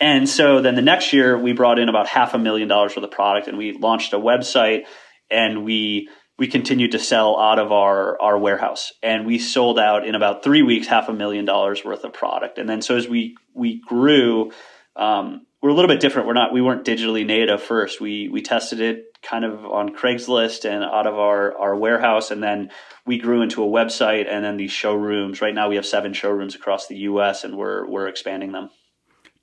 And 0.00 0.28
so 0.28 0.62
then 0.62 0.76
the 0.76 0.82
next 0.82 1.12
year 1.12 1.38
we 1.38 1.52
brought 1.52 1.78
in 1.78 1.90
about 1.90 2.06
half 2.06 2.32
a 2.32 2.38
million 2.38 2.68
dollars 2.68 2.92
for 2.92 3.00
the 3.00 3.08
product, 3.08 3.48
and 3.48 3.58
we 3.58 3.72
launched 3.72 4.12
a 4.12 4.18
website, 4.18 4.84
and 5.30 5.64
we 5.64 6.08
we 6.40 6.48
continued 6.48 6.92
to 6.92 6.98
sell 6.98 7.38
out 7.38 7.58
of 7.58 7.70
our 7.70 8.20
our 8.20 8.38
warehouse. 8.38 8.92
And 9.02 9.26
we 9.26 9.38
sold 9.38 9.78
out 9.78 10.08
in 10.08 10.14
about 10.14 10.42
three 10.42 10.62
weeks 10.62 10.86
half 10.86 11.10
a 11.10 11.12
million 11.12 11.44
dollars 11.44 11.84
worth 11.84 12.02
of 12.02 12.14
product. 12.14 12.56
And 12.56 12.66
then 12.66 12.80
so 12.80 12.96
as 12.96 13.06
we 13.06 13.36
we 13.54 13.78
grew 13.78 14.50
um, 14.96 15.46
we're 15.62 15.68
a 15.68 15.74
little 15.74 15.88
bit 15.88 16.00
different. 16.00 16.26
We're 16.26 16.34
not 16.34 16.54
we 16.54 16.62
weren't 16.62 16.86
digitally 16.86 17.26
native 17.26 17.62
first. 17.62 18.00
We 18.00 18.30
we 18.30 18.40
tested 18.40 18.80
it 18.80 19.18
kind 19.22 19.44
of 19.44 19.66
on 19.66 19.94
craigslist 19.94 20.64
and 20.64 20.82
out 20.82 21.06
of 21.06 21.14
our 21.14 21.56
our 21.58 21.76
warehouse. 21.76 22.30
And 22.30 22.42
then 22.42 22.70
we 23.04 23.18
grew 23.18 23.42
into 23.42 23.62
a 23.62 23.66
website 23.66 24.26
and 24.26 24.42
then 24.42 24.56
these 24.56 24.72
showrooms. 24.72 25.42
Right 25.42 25.54
now 25.54 25.68
we 25.68 25.76
have 25.76 25.84
seven 25.84 26.14
showrooms 26.14 26.54
across 26.54 26.88
the 26.88 26.96
us 26.96 27.44
and 27.44 27.58
we're 27.58 27.86
we're 27.86 28.08
expanding 28.08 28.52
them 28.52 28.70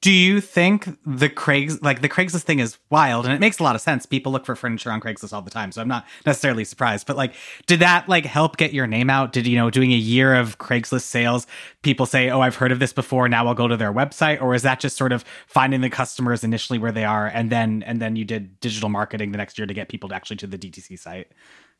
do 0.01 0.12
you 0.12 0.42
think 0.42 0.88
the 1.06 1.27
Craigs 1.27 1.82
like 1.82 2.01
the 2.01 2.10
Craigslist 2.10 2.44
thing 2.44 2.60
is 2.60 2.77
wild 2.92 3.25
and 3.25 3.34
it 3.34 3.39
makes 3.39 3.58
a 3.58 3.63
lot 3.63 3.74
of 3.74 3.82
sense. 3.82 4.06
People 4.06 4.32
look 4.32 4.46
for 4.46 4.56
furniture 4.56 4.92
on 4.92 5.01
Craigslist 5.01 5.34
all 5.34 5.42
the 5.42 5.50
time, 5.50 5.72
so 5.72 5.82
I'm 5.82 5.88
not 5.88 6.06
necessarily 6.24 6.66
surprised. 6.66 7.08
But 7.08 7.18
like, 7.18 7.34
did 7.66 7.80
that 7.80 8.08
like 8.08 8.25
help 8.25 8.58
get 8.58 8.74
your 8.74 8.86
name 8.86 9.10
out? 9.10 9.34
Did 9.34 9.48
you 9.48 9.58
know 9.58 9.72
doing 9.72 9.92
a 9.92 9.98
year 9.98 10.36
of 10.36 10.60
Craigslist 10.60 11.01
sales, 11.01 11.48
people 11.82 12.06
say, 12.06 12.30
"Oh, 12.30 12.42
I've 12.42 12.56
heard 12.56 12.72
of 12.72 12.77
this 12.77 12.94
before. 12.94 13.27
Now 13.27 13.48
I'll 13.48 13.56
go 13.56 13.68
to 13.68 13.75
their 13.75 13.92
website," 13.92 14.39
or 14.39 14.54
is 14.54 14.62
that 14.62 14.80
just 14.80 14.98
sort 14.98 15.12
of 15.12 15.25
finding 15.48 15.82
the 15.82 15.89
customers 15.89 16.44
initially 16.44 16.77
where 16.77 16.92
they 16.92 17.06
are, 17.06 17.27
and 17.27 17.50
then 17.50 17.82
and 17.84 18.00
then 18.00 18.16
you 18.16 18.24
did 18.24 18.60
digital 18.60 18.89
marketing 18.89 19.32
the 19.32 19.38
next 19.38 19.58
year 19.58 19.66
to 19.66 19.74
get 19.74 19.89
people 19.89 20.10
to 20.10 20.16
actually 20.16 20.38
to 20.38 20.48
the 20.48 20.60
DTC 20.60 21.00
site? 21.00 21.32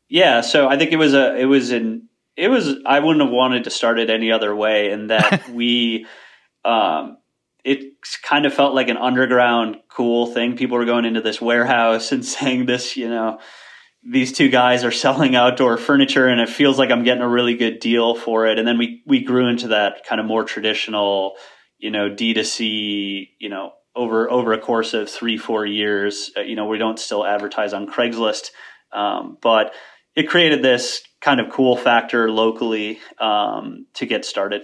Yeah, 0.08 0.40
so 0.40 0.68
I 0.68 0.76
think 0.76 0.90
it 0.90 0.96
was 0.96 1.14
a 1.14 1.36
it 1.36 1.44
was 1.44 1.70
an 1.70 2.08
it 2.36 2.48
was 2.48 2.74
I 2.84 2.98
wouldn't 2.98 3.24
have 3.24 3.32
wanted 3.32 3.64
to 3.64 3.70
start 3.70 4.00
it 4.00 4.10
any 4.10 4.32
other 4.32 4.56
way, 4.56 4.90
and 4.90 5.08
that 5.10 5.48
we 5.50 6.04
um, 6.64 7.18
it 7.68 7.92
kind 8.22 8.46
of 8.46 8.54
felt 8.54 8.74
like 8.74 8.88
an 8.88 8.96
underground 8.96 9.76
cool 9.88 10.26
thing. 10.26 10.56
People 10.56 10.78
were 10.78 10.86
going 10.86 11.04
into 11.04 11.20
this 11.20 11.40
warehouse 11.40 12.12
and 12.12 12.24
saying 12.24 12.66
this, 12.66 12.96
you 12.96 13.08
know, 13.08 13.38
these 14.02 14.32
two 14.32 14.48
guys 14.48 14.84
are 14.84 14.92
selling 14.92 15.36
outdoor 15.36 15.76
furniture 15.76 16.28
and 16.28 16.40
it 16.40 16.48
feels 16.48 16.78
like 16.78 16.90
I'm 16.90 17.04
getting 17.04 17.22
a 17.22 17.28
really 17.28 17.56
good 17.56 17.80
deal 17.80 18.14
for 18.14 18.46
it. 18.46 18.58
And 18.58 18.66
then 18.66 18.78
we 18.78 19.02
we 19.06 19.22
grew 19.22 19.48
into 19.48 19.68
that 19.68 20.06
kind 20.06 20.20
of 20.20 20.26
more 20.26 20.44
traditional, 20.44 21.34
you 21.78 21.90
know, 21.90 22.08
D2C, 22.08 23.28
you 23.38 23.48
know, 23.48 23.72
over 23.94 24.30
over 24.30 24.52
a 24.52 24.60
course 24.60 24.94
of 24.94 25.08
3-4 25.08 25.74
years, 25.74 26.30
uh, 26.36 26.40
you 26.40 26.54
know, 26.54 26.66
we 26.66 26.78
don't 26.78 26.98
still 26.98 27.26
advertise 27.26 27.72
on 27.72 27.86
Craigslist. 27.86 28.50
Um, 28.92 29.36
but 29.42 29.74
it 30.14 30.28
created 30.28 30.62
this 30.62 31.02
kind 31.20 31.40
of 31.40 31.50
cool 31.50 31.76
factor 31.76 32.30
locally 32.30 33.00
um, 33.20 33.86
to 33.94 34.06
get 34.06 34.24
started. 34.24 34.62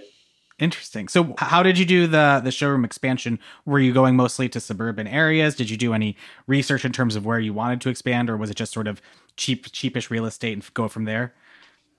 Interesting. 0.57 1.09
So, 1.09 1.35
how 1.37 1.63
did 1.63 1.77
you 1.77 1.85
do 1.85 2.07
the 2.07 2.39
the 2.41 2.51
showroom 2.51 2.85
expansion? 2.85 3.39
Were 3.65 3.79
you 3.79 3.93
going 3.93 4.15
mostly 4.15 4.47
to 4.49 4.61
suburban 4.61 5.05
areas? 5.05 5.53
Did 5.53 5.69
you 5.69 5.75
do 5.75 5.93
any 5.93 6.15
research 6.47 6.85
in 6.85 6.93
terms 6.93 7.17
of 7.17 7.25
where 7.25 7.39
you 7.39 7.53
wanted 7.53 7.81
to 7.81 7.89
expand, 7.89 8.29
or 8.29 8.37
was 8.37 8.49
it 8.49 8.55
just 8.55 8.71
sort 8.71 8.87
of 8.87 9.01
cheap, 9.35 9.65
cheapish 9.67 10.09
real 10.09 10.25
estate 10.25 10.53
and 10.53 10.73
go 10.73 10.87
from 10.87 11.03
there? 11.03 11.33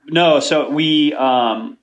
No. 0.06 0.40
So 0.40 0.70
we 0.70 1.12
um, 1.12 1.76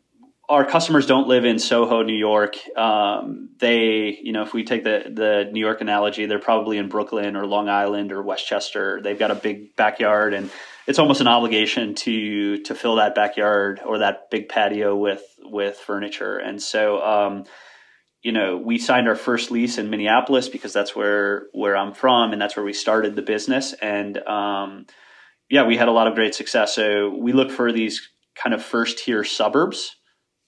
our 0.49 0.65
customers 0.65 1.05
don't 1.05 1.27
live 1.27 1.45
in 1.45 1.59
Soho, 1.59 2.01
New 2.01 2.17
York. 2.17 2.55
Um, 2.75 3.49
they, 3.59 4.17
you 4.21 4.31
know, 4.31 4.41
if 4.41 4.53
we 4.53 4.63
take 4.63 4.83
the 4.83 5.11
the 5.13 5.49
New 5.51 5.59
York 5.59 5.81
analogy, 5.81 6.25
they're 6.25 6.39
probably 6.39 6.79
in 6.79 6.89
Brooklyn 6.89 7.35
or 7.35 7.45
Long 7.45 7.69
Island 7.69 8.11
or 8.11 8.23
Westchester. 8.23 8.99
They've 8.99 9.19
got 9.19 9.29
a 9.29 9.35
big 9.35 9.75
backyard 9.75 10.33
and 10.33 10.49
it's 10.87 10.99
almost 10.99 11.21
an 11.21 11.27
obligation 11.27 11.95
to 11.95 12.59
to 12.63 12.75
fill 12.75 12.97
that 12.97 13.15
backyard 13.15 13.81
or 13.85 13.99
that 13.99 14.29
big 14.29 14.49
patio 14.49 14.95
with 14.95 15.23
with 15.41 15.77
furniture. 15.77 16.37
And 16.37 16.61
so, 16.61 17.01
um, 17.01 17.45
you 18.21 18.31
know, 18.31 18.57
we 18.57 18.77
signed 18.77 19.07
our 19.07 19.15
first 19.15 19.51
lease 19.51 19.77
in 19.77 19.89
Minneapolis 19.89 20.49
because 20.49 20.73
that's 20.73 20.95
where 20.95 21.47
where 21.53 21.77
I'm 21.77 21.93
from 21.93 22.33
and 22.33 22.41
that's 22.41 22.55
where 22.55 22.65
we 22.65 22.73
started 22.73 23.15
the 23.15 23.21
business. 23.21 23.73
And 23.73 24.17
um, 24.27 24.85
yeah, 25.49 25.65
we 25.65 25.77
had 25.77 25.87
a 25.87 25.93
lot 25.93 26.07
of 26.07 26.15
great 26.15 26.35
success. 26.35 26.75
So 26.75 27.09
we 27.09 27.33
look 27.33 27.51
for 27.51 27.71
these 27.71 28.09
kind 28.35 28.53
of 28.53 28.63
first 28.63 28.99
tier 28.99 29.23
suburbs 29.23 29.95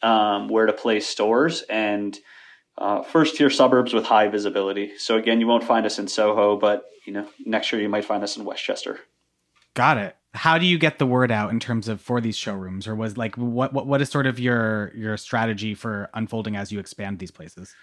um, 0.02 0.50
where 0.50 0.66
to 0.66 0.74
place 0.74 1.08
stores 1.08 1.64
and. 1.70 2.18
Uh, 2.78 3.02
first 3.02 3.38
tier 3.38 3.50
suburbs 3.50 3.94
with 3.94 4.04
high 4.04 4.28
visibility. 4.28 4.98
So 4.98 5.16
again, 5.16 5.40
you 5.40 5.48
won't 5.48 5.64
find 5.64 5.86
us 5.86 5.98
in 5.98 6.10
Soho, 6.10 6.58
but 6.58 6.84
you 7.06 7.14
know, 7.14 7.26
next 7.46 7.72
year 7.72 7.82
you 7.82 7.88
might 7.88 8.04
find 8.04 8.22
us 8.22 8.36
in 8.36 8.44
Westchester. 8.44 9.00
Got 9.76 9.98
it. 9.98 10.16
How 10.34 10.58
do 10.58 10.66
you 10.66 10.78
get 10.78 11.00
the 11.00 11.06
word 11.06 11.32
out 11.32 11.52
in 11.52 11.60
terms 11.60 11.88
of 11.88 12.02
for 12.02 12.20
these 12.20 12.36
showrooms? 12.36 12.88
Or 12.88 12.96
was 12.96 13.18
like 13.18 13.36
what 13.36 13.72
what, 13.74 13.86
what 13.86 14.02
is 14.02 14.10
sort 14.10 14.26
of 14.26 14.40
your 14.40 14.92
your 14.96 15.16
strategy 15.18 15.76
for 15.76 16.10
unfolding 16.14 16.56
as 16.56 16.72
you 16.72 16.80
expand 16.80 17.20
these 17.20 17.32
places? 17.32 17.76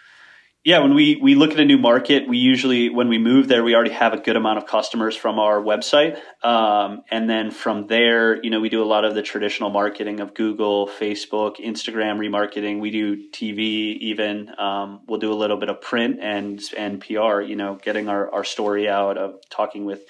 Yeah 0.65 0.79
when 0.79 0.95
we 0.95 1.17
we 1.17 1.35
look 1.35 1.51
at 1.51 1.61
a 1.61 1.65
new 1.65 1.79
market 1.79 2.29
we 2.29 2.39
usually 2.39 2.89
when 2.89 3.09
we 3.09 3.19
move 3.19 3.49
there 3.49 3.65
we 3.65 3.75
already 3.75 3.91
have 3.91 4.13
a 4.13 4.19
good 4.19 4.37
amount 4.37 4.59
of 4.59 4.67
customers 4.67 5.17
from 5.17 5.39
our 5.39 5.61
website. 5.61 6.19
Um, 6.43 7.03
and 7.11 7.29
then 7.29 7.51
from 7.51 7.89
there 7.89 8.43
you 8.43 8.51
know 8.51 8.61
we 8.61 8.69
do 8.69 8.83
a 8.83 8.87
lot 8.87 9.05
of 9.05 9.15
the 9.15 9.23
traditional 9.23 9.71
marketing 9.71 10.21
of 10.21 10.35
google 10.35 10.89
facebook 10.89 11.57
instagram 11.57 12.19
remarketing. 12.19 12.81
We 12.81 12.91
do 12.91 13.31
tv 13.31 13.99
even. 13.99 14.51
Um, 14.59 15.01
we'll 15.09 15.21
do 15.21 15.33
a 15.33 15.35
little 15.35 15.59
bit 15.59 15.69
of 15.69 15.81
print 15.81 16.21
and 16.23 16.63
and 16.77 17.01
pr 17.01 17.41
you 17.41 17.57
know 17.57 17.79
getting 17.83 18.09
our, 18.09 18.33
our 18.33 18.45
story 18.45 18.89
out 18.89 19.19
of 19.19 19.41
talking 19.51 19.85
with 19.85 20.03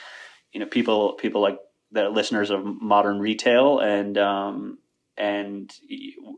you 0.52 0.60
know 0.60 0.66
people 0.66 1.14
people 1.14 1.40
like 1.40 1.58
the 1.92 2.08
listeners 2.08 2.50
of 2.50 2.64
modern 2.64 3.20
retail 3.20 3.78
and 3.78 4.16
um, 4.18 4.78
and 5.16 5.72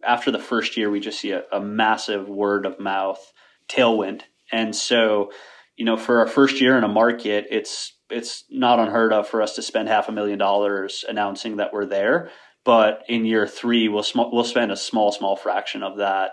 after 0.05 0.31
the 0.31 0.39
first 0.39 0.77
year 0.77 0.91
we 0.91 1.01
just 1.01 1.21
see 1.21 1.31
a, 1.31 1.45
a, 1.53 1.61
massive 1.61 2.29
word 2.29 2.67
of 2.67 2.81
mouth 2.81 3.33
tailwind. 3.69 4.23
And 4.53 4.75
so 4.75 5.31
you 5.77 5.85
know 5.85 5.97
for 5.97 6.19
our 6.19 6.27
first 6.27 6.61
year 6.61 6.77
in 6.77 6.85
a 6.85 6.89
market 6.89 7.47
it's 7.51 7.97
it's 8.11 8.45
not 8.51 8.81
unheard 8.81 9.13
of 9.13 9.29
for 9.29 9.43
us 9.43 9.55
to 9.55 9.63
spend 9.63 9.89
half 9.89 10.09
a 10.09 10.13
million 10.13 10.39
dollars 10.39 11.05
announcing 11.09 11.57
that 11.57 11.73
we're 11.73 11.87
there. 11.87 12.31
But 12.65 13.05
in 13.09 13.25
year 13.25 13.47
three 13.47 13.89
we'll 13.89 14.03
sm- 14.03 14.31
we'll 14.33 14.45
spend 14.45 14.73
a 14.73 14.77
small 14.77 15.13
small 15.13 15.37
fraction 15.37 15.83
of 15.83 15.99
that 15.99 16.33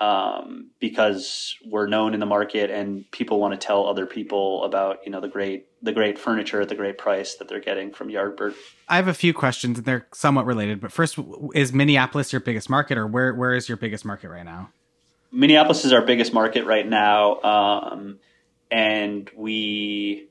um, 0.00 0.70
because 0.78 1.56
we're 1.66 1.88
known 1.88 2.14
in 2.14 2.20
the 2.20 2.26
market 2.26 2.70
and 2.70 3.10
people 3.10 3.40
want 3.40 3.58
to 3.58 3.66
tell 3.66 3.86
other 3.86 4.06
people 4.06 4.64
about 4.64 5.00
you 5.04 5.10
know 5.10 5.20
the 5.20 5.28
great 5.28 5.66
the 5.82 5.92
great 5.92 6.18
furniture 6.18 6.60
at 6.60 6.68
the 6.68 6.74
great 6.74 6.98
price 6.98 7.36
that 7.36 7.48
they're 7.48 7.60
getting 7.60 7.92
from 7.92 8.08
Yardbird. 8.08 8.54
I 8.88 8.96
have 8.96 9.08
a 9.08 9.14
few 9.14 9.34
questions 9.34 9.78
and 9.78 9.86
they're 9.86 10.06
somewhat 10.12 10.46
related. 10.46 10.80
But 10.80 10.92
first, 10.92 11.18
is 11.54 11.72
Minneapolis 11.72 12.32
your 12.32 12.40
biggest 12.40 12.70
market, 12.70 12.96
or 12.96 13.06
where 13.06 13.34
where 13.34 13.54
is 13.54 13.68
your 13.68 13.76
biggest 13.76 14.04
market 14.04 14.28
right 14.28 14.44
now? 14.44 14.70
Minneapolis 15.32 15.84
is 15.84 15.92
our 15.92 16.02
biggest 16.02 16.32
market 16.32 16.64
right 16.64 16.88
now, 16.88 17.40
um, 17.42 18.18
and 18.70 19.30
we 19.36 20.27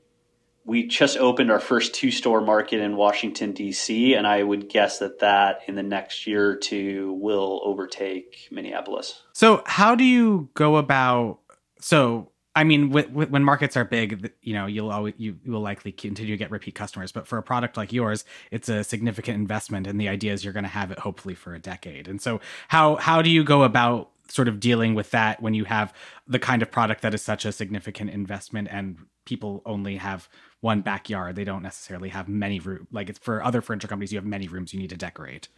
we 0.68 0.86
just 0.86 1.16
opened 1.16 1.50
our 1.50 1.60
first 1.60 1.94
two 1.94 2.10
store 2.10 2.42
market 2.42 2.80
in 2.80 2.94
Washington 2.94 3.52
D.C. 3.52 4.12
and 4.12 4.26
I 4.26 4.42
would 4.42 4.68
guess 4.68 4.98
that 4.98 5.20
that 5.20 5.62
in 5.66 5.76
the 5.76 5.82
next 5.82 6.26
year 6.26 6.50
or 6.50 6.56
two 6.56 7.14
will 7.14 7.62
overtake 7.64 8.48
Minneapolis. 8.50 9.22
So 9.32 9.62
how 9.64 9.94
do 9.94 10.04
you 10.04 10.50
go 10.52 10.76
about 10.76 11.38
so 11.80 12.30
I 12.54 12.64
mean, 12.64 12.90
with, 12.90 13.08
with, 13.10 13.30
when 13.30 13.44
markets 13.44 13.76
are 13.76 13.84
big, 13.84 14.32
you 14.42 14.52
know, 14.52 14.66
you'll 14.66 14.90
always 14.90 15.14
you, 15.16 15.38
you 15.44 15.52
will 15.52 15.60
likely 15.60 15.92
continue 15.92 16.34
to 16.34 16.36
get 16.36 16.50
repeat 16.50 16.74
customers. 16.74 17.12
But 17.12 17.28
for 17.28 17.38
a 17.38 17.42
product 17.42 17.76
like 17.76 17.92
yours, 17.92 18.24
it's 18.50 18.68
a 18.68 18.82
significant 18.82 19.36
investment, 19.36 19.86
and 19.86 20.00
the 20.00 20.08
idea 20.08 20.32
is 20.32 20.42
you're 20.42 20.52
going 20.52 20.64
to 20.64 20.68
have 20.68 20.90
it 20.90 20.98
hopefully 20.98 21.36
for 21.36 21.54
a 21.54 21.60
decade. 21.60 22.08
And 22.08 22.20
so, 22.20 22.40
how 22.66 22.96
how 22.96 23.22
do 23.22 23.30
you 23.30 23.44
go 23.44 23.62
about 23.62 24.10
sort 24.28 24.48
of 24.48 24.60
dealing 24.60 24.94
with 24.94 25.10
that 25.10 25.40
when 25.42 25.54
you 25.54 25.64
have 25.64 25.92
the 26.26 26.38
kind 26.38 26.62
of 26.62 26.70
product 26.70 27.02
that 27.02 27.14
is 27.14 27.22
such 27.22 27.44
a 27.44 27.52
significant 27.52 28.10
investment 28.10 28.68
and 28.70 28.98
people 29.24 29.62
only 29.66 29.96
have 29.96 30.28
one 30.60 30.80
backyard. 30.80 31.36
They 31.36 31.44
don't 31.44 31.62
necessarily 31.62 32.08
have 32.08 32.28
many 32.28 32.60
rooms 32.60 32.86
Like 32.90 33.08
it's 33.08 33.18
for 33.18 33.42
other 33.42 33.60
furniture 33.60 33.88
companies, 33.88 34.12
you 34.12 34.18
have 34.18 34.26
many 34.26 34.48
rooms 34.48 34.72
you 34.72 34.80
need 34.80 34.90
to 34.90 34.96
decorate. 34.96 35.48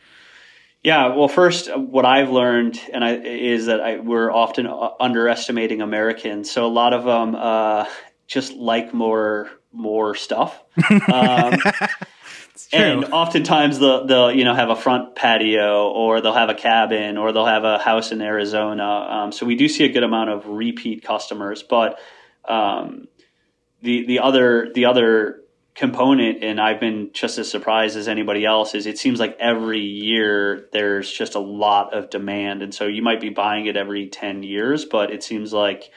Yeah, 0.82 1.14
well, 1.14 1.28
first, 1.28 1.74
what 1.76 2.06
I've 2.06 2.30
learned 2.30 2.80
and 2.92 3.04
I, 3.04 3.16
is 3.16 3.66
that 3.66 3.80
I, 3.80 3.98
we're 3.98 4.32
often 4.32 4.66
underestimating 4.98 5.82
Americans. 5.82 6.50
So 6.50 6.64
a 6.64 6.68
lot 6.68 6.94
of 6.94 7.04
them 7.04 7.34
uh, 7.34 7.84
just 8.26 8.54
like 8.54 8.94
more 8.94 9.50
more 9.72 10.14
stuff. 10.14 10.62
Um, 11.12 11.54
and 12.72 13.04
oftentimes 13.06 13.78
they'll, 13.78 14.06
they'll 14.06 14.32
you 14.32 14.44
know 14.44 14.54
have 14.54 14.70
a 14.70 14.76
front 14.76 15.14
patio 15.14 15.88
or 15.90 16.20
they'll 16.20 16.34
have 16.34 16.48
a 16.48 16.54
cabin 16.54 17.16
or 17.18 17.32
they'll 17.32 17.46
have 17.46 17.64
a 17.64 17.78
house 17.78 18.12
in 18.12 18.20
Arizona. 18.20 18.84
Um, 18.84 19.32
so 19.32 19.46
we 19.46 19.54
do 19.54 19.68
see 19.68 19.84
a 19.84 19.88
good 19.88 20.02
amount 20.02 20.30
of 20.30 20.46
repeat 20.46 21.02
customers, 21.02 21.62
but 21.62 21.98
um, 22.44 23.08
the 23.82 24.06
the 24.06 24.18
other 24.20 24.70
the 24.74 24.86
other 24.86 25.40
component 25.74 26.42
and 26.42 26.60
I've 26.60 26.80
been 26.80 27.10
just 27.12 27.38
as 27.38 27.50
surprised 27.50 27.96
as 27.96 28.08
anybody 28.08 28.44
else 28.44 28.74
is 28.74 28.86
it 28.86 28.98
seems 28.98 29.20
like 29.20 29.36
every 29.38 29.80
year 29.80 30.68
there's 30.72 31.10
just 31.10 31.34
a 31.34 31.40
lot 31.40 31.94
of 31.94 32.10
demand. 32.10 32.62
And 32.62 32.74
so 32.74 32.86
you 32.86 33.02
might 33.02 33.20
be 33.20 33.30
buying 33.30 33.66
it 33.66 33.76
every 33.76 34.08
10 34.08 34.42
years 34.42 34.84
but 34.84 35.10
it 35.10 35.22
seems 35.22 35.52
like 35.52 35.90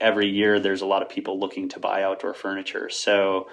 every 0.00 0.28
year 0.28 0.58
there's 0.58 0.80
a 0.80 0.86
lot 0.86 1.02
of 1.02 1.08
people 1.08 1.38
looking 1.38 1.68
to 1.70 1.80
buy 1.80 2.02
outdoor 2.02 2.34
furniture. 2.34 2.88
So 2.88 3.48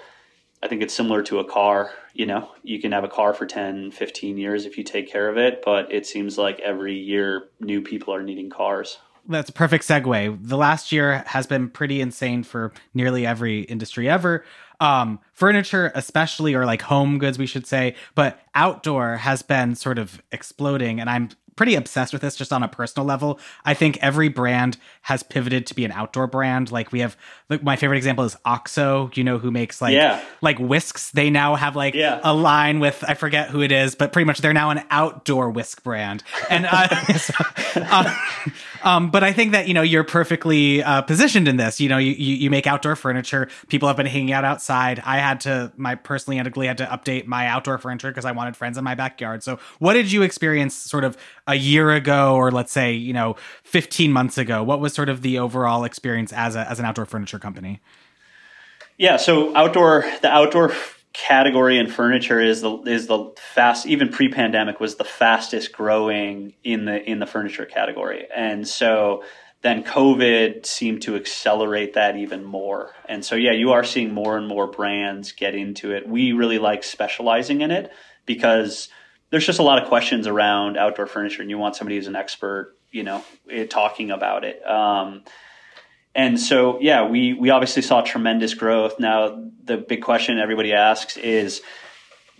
I 0.62 0.68
think 0.68 0.82
it's 0.82 0.94
similar 0.94 1.22
to 1.24 1.38
a 1.38 1.44
car 1.44 1.92
you 2.14 2.26
know 2.26 2.50
you 2.62 2.80
can 2.80 2.92
have 2.92 3.04
a 3.04 3.08
car 3.08 3.34
for 3.34 3.46
10 3.46 3.90
15 3.90 4.38
years 4.38 4.64
if 4.64 4.78
you 4.78 4.84
take 4.84 5.10
care 5.10 5.28
of 5.28 5.36
it 5.36 5.62
but 5.64 5.92
it 5.92 6.06
seems 6.06 6.38
like 6.38 6.58
every 6.60 6.94
year 6.94 7.48
new 7.60 7.82
people 7.82 8.14
are 8.14 8.22
needing 8.22 8.50
cars 8.50 8.98
that's 9.28 9.50
a 9.50 9.52
perfect 9.52 9.84
segue. 9.84 10.38
The 10.40 10.56
last 10.56 10.92
year 10.92 11.24
has 11.26 11.46
been 11.46 11.68
pretty 11.68 12.00
insane 12.00 12.42
for 12.42 12.72
nearly 12.94 13.26
every 13.26 13.62
industry 13.62 14.08
ever. 14.08 14.44
Um, 14.78 15.20
furniture, 15.32 15.90
especially, 15.94 16.54
or 16.54 16.64
like 16.64 16.82
home 16.82 17.18
goods, 17.18 17.38
we 17.38 17.46
should 17.46 17.66
say, 17.66 17.96
but 18.14 18.40
outdoor 18.54 19.16
has 19.16 19.42
been 19.42 19.74
sort 19.74 19.98
of 19.98 20.22
exploding. 20.32 21.00
And 21.00 21.10
I'm 21.10 21.30
pretty 21.56 21.74
obsessed 21.74 22.12
with 22.12 22.22
this 22.22 22.36
just 22.36 22.52
on 22.52 22.62
a 22.62 22.68
personal 22.68 23.06
level. 23.06 23.40
I 23.64 23.74
think 23.74 23.98
every 24.02 24.28
brand 24.28 24.76
has 25.02 25.22
pivoted 25.22 25.66
to 25.66 25.74
be 25.74 25.84
an 25.84 25.92
outdoor 25.92 26.26
brand. 26.26 26.70
Like 26.70 26.92
we 26.92 27.00
have 27.00 27.16
like 27.48 27.62
my 27.62 27.76
favorite 27.76 27.96
example 27.96 28.24
is 28.24 28.36
Oxo, 28.44 29.10
you 29.14 29.24
know, 29.24 29.38
who 29.38 29.50
makes 29.50 29.80
like 29.80 29.94
yeah. 29.94 30.22
like 30.42 30.58
whisks. 30.58 31.10
They 31.10 31.30
now 31.30 31.54
have 31.54 31.74
like 31.74 31.94
yeah. 31.94 32.20
a 32.22 32.34
line 32.34 32.80
with 32.80 33.02
I 33.06 33.14
forget 33.14 33.48
who 33.48 33.62
it 33.62 33.72
is, 33.72 33.94
but 33.94 34.12
pretty 34.12 34.26
much 34.26 34.40
they're 34.40 34.52
now 34.52 34.70
an 34.70 34.84
outdoor 34.90 35.50
whisk 35.50 35.82
brand. 35.82 36.22
And 36.50 36.66
uh, 36.66 36.88
so, 37.14 37.34
uh, 37.76 38.14
um, 38.82 39.10
but 39.10 39.24
I 39.24 39.32
think 39.32 39.52
that 39.52 39.68
you 39.68 39.74
know 39.74 39.82
you're 39.82 40.04
perfectly 40.04 40.82
uh, 40.82 41.02
positioned 41.02 41.48
in 41.48 41.56
this. 41.56 41.80
You 41.80 41.88
know, 41.88 41.98
you, 41.98 42.12
you, 42.12 42.36
you 42.36 42.50
make 42.50 42.66
outdoor 42.66 42.96
furniture. 42.96 43.48
People 43.68 43.88
have 43.88 43.96
been 43.96 44.06
hanging 44.06 44.32
out 44.32 44.44
outside. 44.44 45.02
I 45.04 45.18
had 45.18 45.40
to 45.40 45.72
my 45.76 45.94
personally 45.94 46.40
I 46.40 46.66
had 46.66 46.78
to 46.78 46.86
update 46.86 47.26
my 47.26 47.46
outdoor 47.46 47.78
furniture 47.78 48.10
because 48.10 48.24
I 48.24 48.32
wanted 48.32 48.56
friends 48.56 48.76
in 48.76 48.84
my 48.84 48.94
backyard. 48.94 49.42
So, 49.42 49.58
what 49.78 49.94
did 49.94 50.12
you 50.12 50.22
experience 50.22 50.74
sort 50.74 51.04
of 51.04 51.16
a 51.46 51.54
year 51.54 51.90
ago, 51.90 52.34
or 52.34 52.50
let's 52.50 52.72
say 52.72 52.92
you 52.92 53.12
know 53.12 53.36
15 53.64 54.12
months 54.12 54.38
ago? 54.38 54.62
What 54.62 54.80
was 54.80 54.92
sort 54.92 55.08
of 55.08 55.22
the 55.22 55.38
overall 55.38 55.84
experience 55.84 56.32
as 56.32 56.56
a 56.56 56.68
as 56.70 56.78
an 56.78 56.84
outdoor 56.84 57.06
furniture 57.06 57.38
company? 57.38 57.80
Yeah, 58.98 59.16
so 59.16 59.54
outdoor 59.54 60.04
the 60.22 60.28
outdoor 60.28 60.72
category 61.16 61.78
in 61.78 61.86
furniture 61.86 62.40
is 62.40 62.60
the 62.60 62.76
is 62.82 63.06
the 63.06 63.32
fast 63.38 63.86
even 63.86 64.10
pre-pandemic 64.10 64.78
was 64.80 64.96
the 64.96 65.04
fastest 65.04 65.72
growing 65.72 66.52
in 66.62 66.84
the 66.84 67.02
in 67.10 67.20
the 67.20 67.26
furniture 67.26 67.64
category 67.64 68.26
and 68.36 68.68
so 68.68 69.24
then 69.62 69.82
covid 69.82 70.66
seemed 70.66 71.00
to 71.00 71.16
accelerate 71.16 71.94
that 71.94 72.18
even 72.18 72.44
more 72.44 72.90
and 73.08 73.24
so 73.24 73.34
yeah 73.34 73.52
you 73.52 73.72
are 73.72 73.82
seeing 73.82 74.12
more 74.12 74.36
and 74.36 74.46
more 74.46 74.66
brands 74.66 75.32
get 75.32 75.54
into 75.54 75.90
it 75.90 76.06
we 76.06 76.32
really 76.32 76.58
like 76.58 76.84
specializing 76.84 77.62
in 77.62 77.70
it 77.70 77.90
because 78.26 78.90
there's 79.36 79.44
just 79.44 79.58
a 79.58 79.62
lot 79.62 79.82
of 79.82 79.86
questions 79.86 80.26
around 80.26 80.78
outdoor 80.78 81.06
furniture 81.06 81.42
and 81.42 81.50
you 81.50 81.58
want 81.58 81.76
somebody 81.76 81.96
who's 81.96 82.06
an 82.06 82.16
expert 82.16 82.74
you 82.90 83.02
know 83.02 83.22
talking 83.68 84.10
about 84.10 84.44
it. 84.44 84.66
Um, 84.66 85.24
and 86.14 86.40
so 86.40 86.80
yeah 86.80 87.06
we 87.06 87.34
we 87.34 87.50
obviously 87.50 87.82
saw 87.82 88.00
tremendous 88.00 88.54
growth. 88.54 88.98
Now 88.98 89.44
the 89.62 89.76
big 89.76 90.02
question 90.02 90.38
everybody 90.38 90.72
asks 90.72 91.18
is 91.18 91.60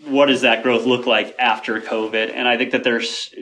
what 0.07 0.27
does 0.27 0.41
that 0.41 0.63
growth 0.63 0.87
look 0.87 1.05
like 1.05 1.37
after 1.39 1.79
covid? 1.83 2.33
And 2.35 2.49
i 2.49 2.57
think 2.57 2.71
that 2.71 2.83
there's 2.83 3.35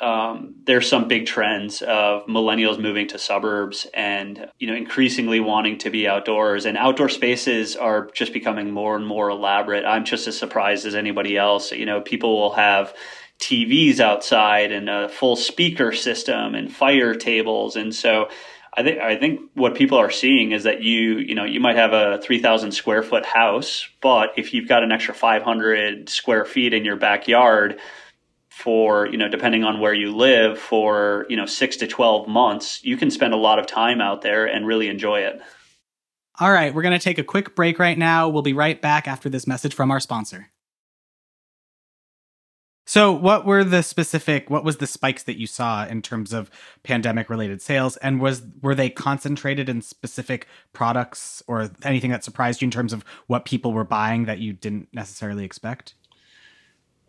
um, 0.00 0.54
there's 0.64 0.88
some 0.88 1.08
big 1.08 1.26
trends 1.26 1.82
of 1.82 2.26
millennials 2.26 2.80
moving 2.80 3.08
to 3.08 3.18
suburbs 3.18 3.86
and 3.92 4.48
you 4.58 4.68
know 4.68 4.74
increasingly 4.74 5.40
wanting 5.40 5.78
to 5.78 5.90
be 5.90 6.06
outdoors. 6.06 6.66
And 6.66 6.76
outdoor 6.76 7.08
spaces 7.08 7.74
are 7.74 8.08
just 8.14 8.32
becoming 8.32 8.70
more 8.70 8.94
and 8.94 9.06
more 9.06 9.28
elaborate. 9.28 9.84
I'm 9.84 10.04
just 10.04 10.28
as 10.28 10.38
surprised 10.38 10.86
as 10.86 10.94
anybody 10.94 11.36
else. 11.36 11.72
You 11.72 11.86
know 11.86 12.00
people 12.00 12.36
will 12.36 12.52
have 12.52 12.94
tvs 13.40 14.00
outside 14.00 14.72
and 14.72 14.88
a 14.88 15.08
full 15.08 15.36
speaker 15.36 15.92
system 15.92 16.54
and 16.54 16.72
fire 16.72 17.14
tables. 17.14 17.76
And 17.76 17.94
so 17.94 18.28
I 18.74 18.82
think 18.84 19.00
I 19.00 19.16
think 19.16 19.40
what 19.54 19.74
people 19.74 19.98
are 19.98 20.10
seeing 20.10 20.52
is 20.52 20.62
that 20.62 20.82
you 20.82 21.18
you 21.18 21.34
know 21.34 21.44
you 21.44 21.58
might 21.58 21.76
have 21.76 21.92
a 21.92 22.20
three 22.22 22.40
thousand 22.40 22.70
square 22.70 23.02
foot 23.02 23.26
house, 23.26 23.88
but 24.00 24.30
if 24.36 24.54
you've 24.54 24.68
got 24.68 24.84
an 24.84 24.92
extra 24.92 25.14
five 25.14 25.42
hundred 25.42 26.08
square 26.08 26.44
feet 26.44 26.72
in 26.72 26.84
your 26.84 26.96
backyard 26.96 27.80
for 28.58 29.06
you 29.06 29.16
know 29.16 29.28
depending 29.28 29.62
on 29.62 29.78
where 29.78 29.94
you 29.94 30.14
live 30.14 30.58
for 30.58 31.26
you 31.28 31.36
know 31.36 31.46
six 31.46 31.76
to 31.76 31.86
twelve 31.86 32.26
months, 32.26 32.82
you 32.84 32.96
can 32.96 33.10
spend 33.10 33.32
a 33.32 33.36
lot 33.36 33.58
of 33.58 33.66
time 33.66 34.00
out 34.00 34.22
there 34.22 34.46
and 34.46 34.66
really 34.66 34.88
enjoy 34.88 35.20
it. 35.20 35.40
All 36.40 36.52
right, 36.52 36.74
we're 36.74 36.82
going 36.82 36.98
to 36.98 37.02
take 37.02 37.18
a 37.18 37.24
quick 37.24 37.54
break 37.54 37.78
right 37.78 37.98
now. 37.98 38.28
We'll 38.28 38.42
be 38.42 38.52
right 38.52 38.80
back 38.80 39.08
after 39.08 39.28
this 39.28 39.46
message 39.46 39.74
from 39.74 39.90
our 39.90 40.00
sponsor. 40.00 40.50
So, 42.84 43.12
what 43.12 43.44
were 43.44 43.64
the 43.64 43.82
specific? 43.82 44.48
What 44.48 44.64
was 44.64 44.78
the 44.78 44.86
spikes 44.86 45.22
that 45.24 45.38
you 45.38 45.46
saw 45.46 45.86
in 45.86 46.00
terms 46.00 46.32
of 46.32 46.50
pandemic-related 46.84 47.60
sales, 47.60 47.96
and 47.98 48.20
was 48.20 48.42
were 48.62 48.74
they 48.74 48.88
concentrated 48.88 49.68
in 49.68 49.82
specific 49.82 50.46
products 50.72 51.42
or 51.46 51.70
anything 51.84 52.10
that 52.12 52.24
surprised 52.24 52.62
you 52.62 52.66
in 52.66 52.70
terms 52.70 52.92
of 52.92 53.04
what 53.26 53.44
people 53.44 53.72
were 53.72 53.84
buying 53.84 54.24
that 54.24 54.38
you 54.38 54.52
didn't 54.52 54.88
necessarily 54.92 55.44
expect? 55.44 55.94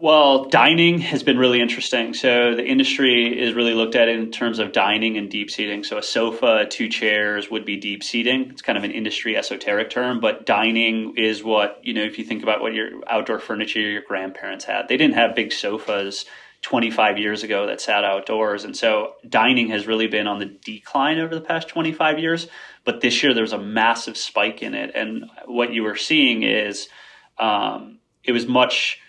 Well, 0.02 0.46
dining 0.46 1.00
has 1.00 1.24
been 1.24 1.38
really 1.38 1.60
interesting. 1.60 2.14
So 2.14 2.56
the 2.56 2.66
industry 2.66 3.38
is 3.38 3.54
really 3.54 3.74
looked 3.74 3.96
at 3.96 4.08
in 4.08 4.32
terms 4.32 4.60
of 4.60 4.72
dining 4.72 5.18
and 5.18 5.30
deep 5.30 5.52
seating. 5.52 5.84
So 5.84 5.98
a 5.98 6.04
sofa, 6.04 6.68
two 6.70 6.88
chairs 6.88 7.52
would 7.52 7.66
be 7.66 7.76
deep 7.76 8.02
seating. 8.02 8.50
It's 8.50 8.62
kind 8.62 8.78
of 8.78 8.86
an 8.86 8.92
industry 8.92 9.36
esoteric 9.36 9.90
term, 9.90 10.22
but 10.22 10.46
dining 10.46 11.16
is 11.18 11.44
what, 11.44 11.82
you 11.84 11.94
know, 11.94 12.04
if 12.04 12.18
you 12.18 12.24
think 12.24 12.44
about 12.44 12.62
what 12.62 12.74
your 12.74 12.92
outdoor 13.08 13.40
furniture 13.40 13.82
your 13.82 14.02
grandparents 14.02 14.64
had. 14.64 14.88
They 14.88 14.96
didn't 14.96 15.16
have 15.16 15.36
big 15.36 15.52
sofas 15.52 16.24
25 16.62 17.18
years 17.18 17.44
ago 17.44 17.68
that 17.68 17.82
sat 17.82 18.06
outdoors. 18.06 18.64
And 18.64 18.78
so 18.78 19.16
dining 19.28 19.68
has 19.68 19.86
really 19.86 20.08
been 20.08 20.28
on 20.28 20.40
the 20.40 20.46
decline 20.46 21.20
over 21.20 21.36
the 21.36 21.42
past 21.42 21.68
25 21.68 22.20
years, 22.20 22.48
but 22.86 23.02
this 23.02 23.22
year 23.22 23.34
there 23.34 23.44
was 23.44 23.52
a 23.52 23.60
massive 23.60 24.16
spike 24.16 24.62
in 24.62 24.76
it. 24.76 24.92
And 24.96 25.26
what 25.46 25.74
you 25.74 25.84
were 25.84 25.98
seeing 25.98 26.44
is 26.44 26.88
um, 27.38 28.00
it 28.24 28.32
was 28.32 28.48
much 28.48 29.02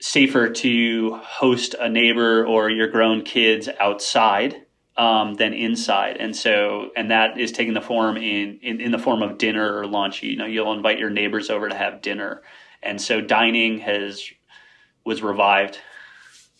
safer 0.00 0.50
to 0.50 1.14
host 1.22 1.74
a 1.78 1.88
neighbor 1.88 2.46
or 2.46 2.68
your 2.68 2.88
grown 2.88 3.22
kids 3.22 3.68
outside 3.80 4.66
um, 4.96 5.34
than 5.34 5.52
inside. 5.52 6.16
And 6.18 6.34
so, 6.34 6.90
and 6.96 7.10
that 7.10 7.38
is 7.38 7.52
taking 7.52 7.74
the 7.74 7.80
form 7.80 8.16
in, 8.16 8.58
in, 8.62 8.80
in 8.80 8.92
the 8.92 8.98
form 8.98 9.22
of 9.22 9.38
dinner 9.38 9.78
or 9.78 9.86
lunch. 9.86 10.22
You 10.22 10.36
know, 10.36 10.46
you'll 10.46 10.72
invite 10.72 10.98
your 10.98 11.10
neighbors 11.10 11.50
over 11.50 11.68
to 11.68 11.74
have 11.74 12.02
dinner. 12.02 12.42
And 12.82 13.00
so 13.00 13.20
dining 13.20 13.78
has, 13.80 14.24
was 15.04 15.22
revived. 15.22 15.78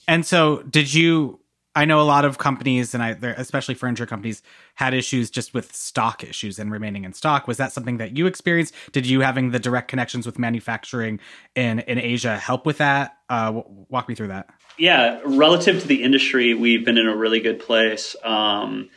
And 0.09 0.25
so 0.25 0.63
did 0.63 0.93
you, 0.93 1.41
I 1.77 1.85
know 1.85 2.01
a 2.01 2.03
lot 2.03 2.25
of 2.25 2.39
companies 2.39 2.95
and 2.95 3.03
I, 3.03 3.11
especially 3.11 3.75
furniture 3.75 4.07
companies 4.07 4.43
had 4.77 4.95
issues 4.95 5.31
just 5.31 5.53
with 5.53 5.75
stock 5.75 6.25
issues 6.25 6.59
and 6.59 6.73
remaining 6.73 7.05
in 7.05 7.13
stock. 7.13 7.47
Was 7.47 7.59
that 7.59 7.71
something 7.71 7.99
that 7.99 8.17
you 8.17 8.27
experienced? 8.27 8.75
Did 8.93 9.05
you 9.07 9.21
having 9.21 9.51
the 9.51 9.59
direct 9.59 9.89
connections 9.89 10.25
with 10.25 10.39
manufacturing 10.39 11.21
in 11.55 11.81
in 11.81 11.99
Asia 11.99 12.39
help 12.39 12.65
with 12.65 12.79
that? 12.79 13.19
Uh, 13.29 13.61
walk 13.91 14.09
me 14.09 14.15
through 14.15 14.29
that. 14.29 14.49
Yeah, 14.79 15.21
relative 15.25 15.83
to 15.83 15.87
the 15.87 16.03
industry, 16.03 16.55
we've 16.55 16.85
been 16.85 16.97
in 16.97 17.07
a 17.07 17.17
really 17.17 17.41
good 17.41 17.61
place, 17.61 18.17
um, 18.25 18.89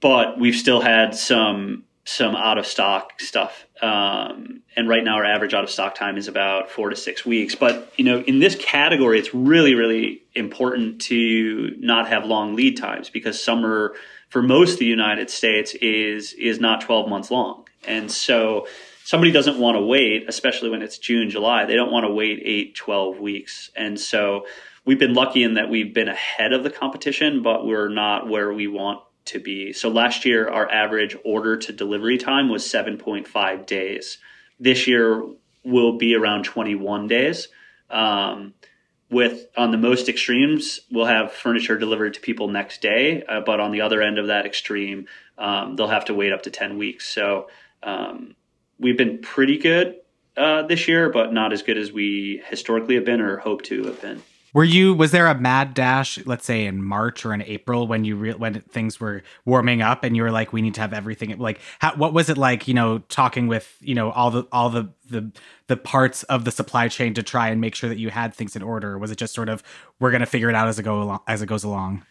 but 0.00 0.40
we've 0.40 0.56
still 0.56 0.80
had 0.80 1.14
some 1.14 1.84
some 2.04 2.34
out 2.34 2.58
of 2.58 2.66
stock 2.66 3.20
stuff. 3.20 3.66
Um, 3.82 4.62
and 4.76 4.88
right 4.88 5.04
now, 5.04 5.16
our 5.16 5.24
average 5.24 5.54
out 5.54 5.64
of 5.64 5.70
stock 5.70 5.94
time 5.94 6.16
is 6.16 6.28
about 6.28 6.70
four 6.70 6.90
to 6.90 6.96
six 6.96 7.24
weeks. 7.24 7.54
But 7.54 7.92
you 7.96 8.04
know, 8.04 8.20
in 8.20 8.38
this 8.38 8.56
category, 8.56 9.18
it's 9.18 9.34
really 9.34 9.74
really 9.74 10.22
important 10.34 11.02
to 11.02 11.74
not 11.78 12.08
have 12.08 12.24
long 12.24 12.56
lead 12.56 12.76
times 12.76 13.10
because 13.10 13.42
summer 13.42 13.94
for 14.28 14.42
most 14.42 14.74
of 14.74 14.78
the 14.78 14.86
United 14.86 15.30
States 15.30 15.74
is 15.74 16.32
is 16.34 16.60
not 16.60 16.80
12 16.80 17.08
months 17.08 17.30
long. 17.30 17.66
And 17.86 18.10
so 18.10 18.66
somebody 19.04 19.32
doesn't 19.32 19.58
want 19.58 19.76
to 19.76 19.80
wait, 19.80 20.28
especially 20.28 20.70
when 20.70 20.82
it's 20.82 20.98
June, 20.98 21.30
July. 21.30 21.64
They 21.64 21.74
don't 21.74 21.90
want 21.90 22.06
to 22.06 22.12
wait 22.12 22.40
8, 22.44 22.74
12 22.76 23.18
weeks. 23.18 23.70
And 23.74 23.98
so 23.98 24.46
we've 24.84 24.98
been 24.98 25.14
lucky 25.14 25.42
in 25.42 25.54
that 25.54 25.68
we've 25.68 25.92
been 25.92 26.08
ahead 26.08 26.52
of 26.52 26.62
the 26.62 26.70
competition, 26.70 27.42
but 27.42 27.66
we're 27.66 27.88
not 27.88 28.28
where 28.28 28.52
we 28.52 28.68
want 28.68 29.00
to 29.26 29.38
be. 29.38 29.72
So 29.72 29.88
last 29.88 30.24
year 30.24 30.48
our 30.48 30.70
average 30.70 31.16
order 31.24 31.56
to 31.56 31.72
delivery 31.72 32.18
time 32.18 32.48
was 32.48 32.64
7.5 32.64 33.66
days. 33.66 34.18
This 34.58 34.86
year 34.86 35.24
will 35.64 35.98
be 35.98 36.14
around 36.14 36.44
21 36.44 37.08
days. 37.08 37.48
Um, 37.90 38.54
with 39.10 39.46
on 39.56 39.72
the 39.72 39.78
most 39.78 40.08
extremes, 40.08 40.80
we'll 40.90 41.06
have 41.06 41.32
furniture 41.32 41.76
delivered 41.76 42.14
to 42.14 42.20
people 42.20 42.48
next 42.48 42.80
day, 42.80 43.24
uh, 43.24 43.40
but 43.40 43.58
on 43.58 43.72
the 43.72 43.80
other 43.80 44.00
end 44.00 44.18
of 44.18 44.28
that 44.28 44.46
extreme, 44.46 45.06
um, 45.36 45.74
they'll 45.74 45.88
have 45.88 46.04
to 46.04 46.14
wait 46.14 46.32
up 46.32 46.42
to 46.42 46.50
ten 46.50 46.78
weeks. 46.78 47.12
So 47.12 47.48
um, 47.82 48.36
we've 48.78 48.96
been 48.96 49.18
pretty 49.18 49.58
good 49.58 49.96
uh, 50.36 50.62
this 50.62 50.86
year, 50.86 51.10
but 51.10 51.32
not 51.32 51.52
as 51.52 51.62
good 51.62 51.76
as 51.76 51.90
we 51.90 52.40
historically 52.48 52.94
have 52.94 53.04
been 53.04 53.20
or 53.20 53.38
hope 53.38 53.62
to 53.62 53.84
have 53.84 54.00
been. 54.00 54.22
Were 54.52 54.64
you? 54.64 54.94
Was 54.94 55.12
there 55.12 55.26
a 55.26 55.38
mad 55.38 55.74
dash? 55.74 56.18
Let's 56.26 56.44
say 56.44 56.66
in 56.66 56.82
March 56.82 57.24
or 57.24 57.32
in 57.32 57.42
April 57.42 57.86
when 57.86 58.04
you 58.04 58.16
re- 58.16 58.32
when 58.34 58.60
things 58.62 58.98
were 58.98 59.22
warming 59.44 59.80
up 59.80 60.02
and 60.02 60.16
you 60.16 60.22
were 60.22 60.30
like, 60.30 60.52
we 60.52 60.60
need 60.60 60.74
to 60.74 60.80
have 60.80 60.92
everything. 60.92 61.38
Like, 61.38 61.60
how, 61.78 61.94
what 61.94 62.12
was 62.12 62.28
it 62.28 62.36
like? 62.36 62.66
You 62.66 62.74
know, 62.74 62.98
talking 62.98 63.46
with 63.46 63.76
you 63.80 63.94
know 63.94 64.10
all 64.10 64.30
the 64.30 64.46
all 64.50 64.68
the 64.70 64.90
the 65.08 65.30
the 65.68 65.76
parts 65.76 66.24
of 66.24 66.44
the 66.44 66.50
supply 66.50 66.88
chain 66.88 67.14
to 67.14 67.22
try 67.22 67.48
and 67.48 67.60
make 67.60 67.74
sure 67.74 67.88
that 67.88 67.98
you 67.98 68.10
had 68.10 68.34
things 68.34 68.56
in 68.56 68.62
order. 68.62 68.98
was 68.98 69.12
it 69.12 69.16
just 69.16 69.34
sort 69.34 69.48
of 69.48 69.62
we're 70.00 70.10
going 70.10 70.20
to 70.20 70.26
figure 70.26 70.48
it 70.48 70.56
out 70.56 70.66
as 70.66 70.78
it 70.78 70.82
go 70.82 71.00
along 71.02 71.20
as 71.28 71.42
it 71.42 71.46
goes 71.46 71.62
along? 71.62 72.04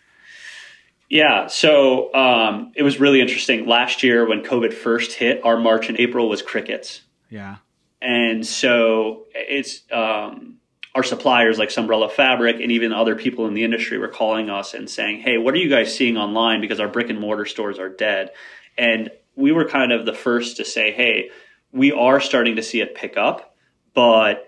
Yeah, 1.09 1.47
so 1.47 2.13
um, 2.13 2.71
it 2.75 2.83
was 2.83 2.99
really 2.99 3.19
interesting. 3.19 3.65
Last 3.65 4.03
year, 4.03 4.29
when 4.29 4.43
COVID 4.43 4.71
first 4.71 5.13
hit, 5.13 5.43
our 5.43 5.57
March 5.57 5.89
and 5.89 5.99
April 5.99 6.29
was 6.29 6.41
crickets. 6.41 7.01
Yeah, 7.29 7.57
and 8.01 8.45
so 8.45 9.25
it's. 9.33 9.81
Um, 9.91 10.58
our 10.95 11.03
suppliers 11.03 11.59
like 11.59 11.69
Sunbrella 11.69 12.11
Fabric 12.11 12.59
and 12.61 12.71
even 12.71 12.91
other 12.91 13.15
people 13.15 13.47
in 13.47 13.53
the 13.53 13.63
industry 13.63 13.97
were 13.97 14.07
calling 14.07 14.49
us 14.49 14.73
and 14.73 14.89
saying, 14.89 15.21
"Hey, 15.21 15.37
what 15.37 15.53
are 15.53 15.57
you 15.57 15.69
guys 15.69 15.95
seeing 15.95 16.17
online 16.17 16.61
because 16.61 16.79
our 16.79 16.87
brick 16.87 17.09
and 17.09 17.19
mortar 17.19 17.45
stores 17.45 17.77
are 17.79 17.89
dead." 17.89 18.31
And 18.77 19.11
we 19.35 19.51
were 19.51 19.65
kind 19.65 19.91
of 19.91 20.05
the 20.05 20.13
first 20.13 20.57
to 20.57 20.65
say, 20.65 20.91
"Hey, 20.91 21.29
we 21.71 21.91
are 21.91 22.19
starting 22.19 22.55
to 22.55 22.63
see 22.63 22.81
it 22.81 22.95
pick 22.95 23.17
up, 23.17 23.55
but 23.93 24.47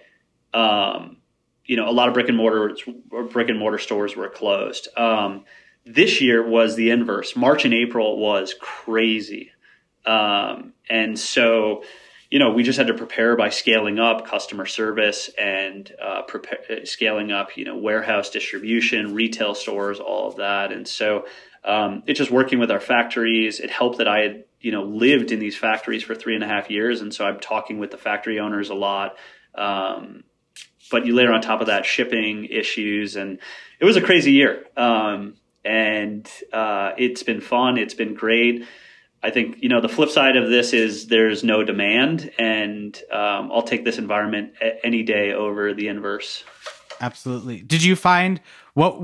um, 0.53 1.17
you 1.65 1.77
know, 1.77 1.87
a 1.87 1.91
lot 1.91 2.07
of 2.07 2.13
brick 2.13 2.27
and 2.27 2.37
mortar 2.37 2.75
brick 3.31 3.49
and 3.49 3.59
mortar 3.59 3.77
stores 3.77 4.15
were 4.15 4.29
closed." 4.29 4.87
Um, 4.97 5.45
this 5.85 6.21
year 6.21 6.47
was 6.47 6.75
the 6.75 6.89
inverse. 6.89 7.35
March 7.35 7.65
and 7.65 7.73
April 7.73 8.17
was 8.17 8.55
crazy, 8.59 9.51
um, 10.05 10.73
and 10.89 11.17
so 11.17 11.83
you 12.31 12.39
know, 12.39 12.49
we 12.49 12.63
just 12.63 12.77
had 12.77 12.87
to 12.87 12.93
prepare 12.93 13.35
by 13.35 13.49
scaling 13.49 13.99
up 13.99 14.25
customer 14.25 14.65
service 14.65 15.29
and 15.37 15.93
uh, 16.01 16.21
prepare, 16.21 16.85
scaling 16.85 17.29
up, 17.29 17.57
you 17.57 17.65
know, 17.65 17.77
warehouse 17.77 18.29
distribution, 18.29 19.13
retail 19.13 19.53
stores, 19.53 19.99
all 19.99 20.29
of 20.29 20.37
that. 20.37 20.71
And 20.71 20.87
so 20.87 21.25
um, 21.65 22.03
it's 22.07 22.17
just 22.17 22.31
working 22.31 22.57
with 22.57 22.71
our 22.71 22.79
factories. 22.79 23.59
It 23.59 23.69
helped 23.69 23.97
that 23.97 24.07
I 24.07 24.19
had, 24.19 24.43
you 24.61 24.71
know, 24.71 24.83
lived 24.83 25.33
in 25.33 25.39
these 25.39 25.57
factories 25.57 26.03
for 26.03 26.15
three 26.15 26.33
and 26.33 26.43
a 26.43 26.47
half 26.47 26.71
years. 26.71 27.01
And 27.01 27.13
so 27.13 27.25
I'm 27.25 27.41
talking 27.41 27.79
with 27.79 27.91
the 27.91 27.97
factory 27.97 28.39
owners 28.39 28.69
a 28.69 28.75
lot. 28.75 29.17
Um, 29.53 30.23
but 30.89 31.05
you 31.05 31.13
layer 31.13 31.33
on 31.33 31.41
top 31.41 31.59
of 31.59 31.67
that 31.67 31.85
shipping 31.85 32.45
issues, 32.45 33.17
and 33.17 33.39
it 33.79 33.85
was 33.85 33.97
a 33.97 34.01
crazy 34.01 34.31
year. 34.31 34.65
Um, 34.77 35.35
and 35.65 36.29
uh, 36.53 36.91
it's 36.97 37.23
been 37.23 37.41
fun. 37.41 37.77
It's 37.77 37.93
been 37.93 38.13
great 38.13 38.65
I 39.23 39.29
think 39.29 39.57
you 39.61 39.69
know 39.69 39.81
the 39.81 39.89
flip 39.89 40.09
side 40.09 40.35
of 40.35 40.49
this 40.49 40.73
is 40.73 41.07
there's 41.07 41.43
no 41.43 41.63
demand, 41.63 42.31
and 42.39 42.95
um, 43.11 43.51
I'll 43.51 43.61
take 43.61 43.85
this 43.85 43.97
environment 43.97 44.53
any 44.83 45.03
day 45.03 45.33
over 45.33 45.73
the 45.73 45.87
inverse. 45.87 46.43
Absolutely. 46.99 47.61
Did 47.61 47.83
you 47.83 47.95
find 47.95 48.41
what? 48.73 48.99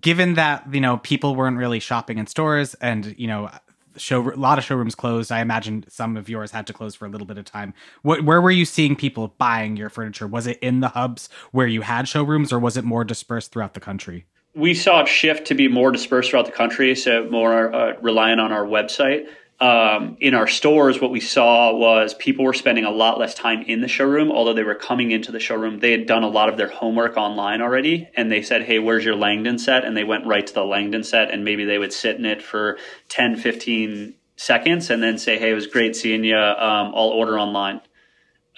given 0.00 0.34
that 0.34 0.66
you 0.72 0.80
know 0.80 0.96
people 0.98 1.36
weren't 1.36 1.56
really 1.56 1.78
shopping 1.78 2.18
in 2.18 2.26
stores 2.26 2.74
and 2.74 3.14
you 3.16 3.28
know 3.28 3.48
show 3.96 4.32
a 4.32 4.34
lot 4.34 4.58
of 4.58 4.64
showrooms 4.64 4.94
closed 4.94 5.30
i 5.30 5.40
imagine 5.40 5.84
some 5.88 6.16
of 6.16 6.28
yours 6.28 6.50
had 6.50 6.66
to 6.66 6.72
close 6.72 6.94
for 6.94 7.06
a 7.06 7.08
little 7.08 7.26
bit 7.26 7.38
of 7.38 7.44
time 7.44 7.72
what, 8.02 8.24
where 8.24 8.40
were 8.40 8.50
you 8.50 8.64
seeing 8.64 8.96
people 8.96 9.34
buying 9.38 9.76
your 9.76 9.88
furniture 9.88 10.26
was 10.26 10.46
it 10.46 10.58
in 10.60 10.80
the 10.80 10.88
hubs 10.88 11.28
where 11.52 11.66
you 11.66 11.82
had 11.82 12.08
showrooms 12.08 12.52
or 12.52 12.58
was 12.58 12.76
it 12.76 12.84
more 12.84 13.04
dispersed 13.04 13.52
throughout 13.52 13.74
the 13.74 13.80
country 13.80 14.26
we 14.54 14.74
saw 14.74 15.02
it 15.02 15.08
shift 15.08 15.46
to 15.48 15.54
be 15.54 15.68
more 15.68 15.90
dispersed 15.90 16.30
throughout 16.30 16.46
the 16.46 16.52
country, 16.52 16.94
so 16.94 17.28
more 17.30 17.74
uh, 17.74 17.94
reliant 18.00 18.40
on 18.40 18.52
our 18.52 18.64
website. 18.64 19.26
Um, 19.60 20.16
in 20.18 20.34
our 20.34 20.48
stores, 20.48 21.00
what 21.00 21.12
we 21.12 21.20
saw 21.20 21.72
was 21.72 22.14
people 22.14 22.44
were 22.44 22.52
spending 22.52 22.84
a 22.84 22.90
lot 22.90 23.20
less 23.20 23.32
time 23.32 23.62
in 23.62 23.80
the 23.80 23.86
showroom, 23.86 24.32
although 24.32 24.54
they 24.54 24.64
were 24.64 24.74
coming 24.74 25.12
into 25.12 25.30
the 25.30 25.38
showroom. 25.38 25.78
They 25.78 25.92
had 25.92 26.06
done 26.06 26.24
a 26.24 26.28
lot 26.28 26.48
of 26.48 26.56
their 26.56 26.68
homework 26.68 27.16
online 27.16 27.62
already, 27.62 28.08
and 28.16 28.30
they 28.30 28.42
said, 28.42 28.64
Hey, 28.64 28.80
where's 28.80 29.04
your 29.04 29.14
Langdon 29.14 29.58
set? 29.58 29.84
And 29.84 29.96
they 29.96 30.04
went 30.04 30.26
right 30.26 30.44
to 30.44 30.52
the 30.52 30.64
Langdon 30.64 31.04
set, 31.04 31.30
and 31.30 31.44
maybe 31.44 31.64
they 31.64 31.78
would 31.78 31.92
sit 31.92 32.16
in 32.16 32.24
it 32.24 32.42
for 32.42 32.76
10, 33.08 33.36
15 33.36 34.14
seconds 34.34 34.90
and 34.90 35.00
then 35.02 35.16
say, 35.16 35.38
Hey, 35.38 35.52
it 35.52 35.54
was 35.54 35.68
great 35.68 35.94
seeing 35.94 36.24
you. 36.24 36.36
Um, 36.36 36.92
I'll 36.94 37.08
order 37.08 37.38
online. 37.38 37.82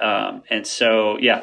Um, 0.01 0.43
and 0.49 0.67
so, 0.67 1.19
yeah. 1.19 1.43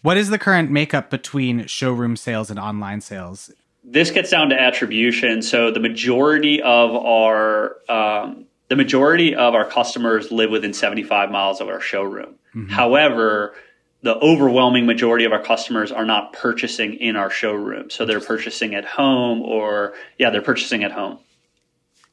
What 0.00 0.16
is 0.16 0.30
the 0.30 0.38
current 0.38 0.70
makeup 0.70 1.10
between 1.10 1.66
showroom 1.66 2.16
sales 2.16 2.50
and 2.50 2.58
online 2.58 3.02
sales? 3.02 3.52
This 3.84 4.10
gets 4.10 4.30
down 4.30 4.48
to 4.48 4.60
attribution. 4.60 5.42
So 5.42 5.70
the 5.70 5.80
majority 5.80 6.62
of 6.62 6.94
our 6.94 7.76
um, 7.88 8.46
the 8.68 8.76
majority 8.76 9.34
of 9.34 9.54
our 9.54 9.64
customers 9.64 10.32
live 10.32 10.50
within 10.50 10.72
75 10.72 11.30
miles 11.30 11.60
of 11.60 11.68
our 11.68 11.80
showroom. 11.80 12.36
Mm-hmm. 12.54 12.68
However, 12.68 13.54
the 14.02 14.16
overwhelming 14.16 14.86
majority 14.86 15.24
of 15.24 15.32
our 15.32 15.42
customers 15.42 15.92
are 15.92 16.04
not 16.04 16.32
purchasing 16.32 16.94
in 16.94 17.16
our 17.16 17.30
showroom. 17.30 17.90
So 17.90 18.04
they're 18.04 18.20
purchasing 18.20 18.74
at 18.74 18.84
home 18.84 19.42
or 19.42 19.94
yeah, 20.18 20.30
they're 20.30 20.42
purchasing 20.42 20.82
at 20.82 20.92
home. 20.92 21.18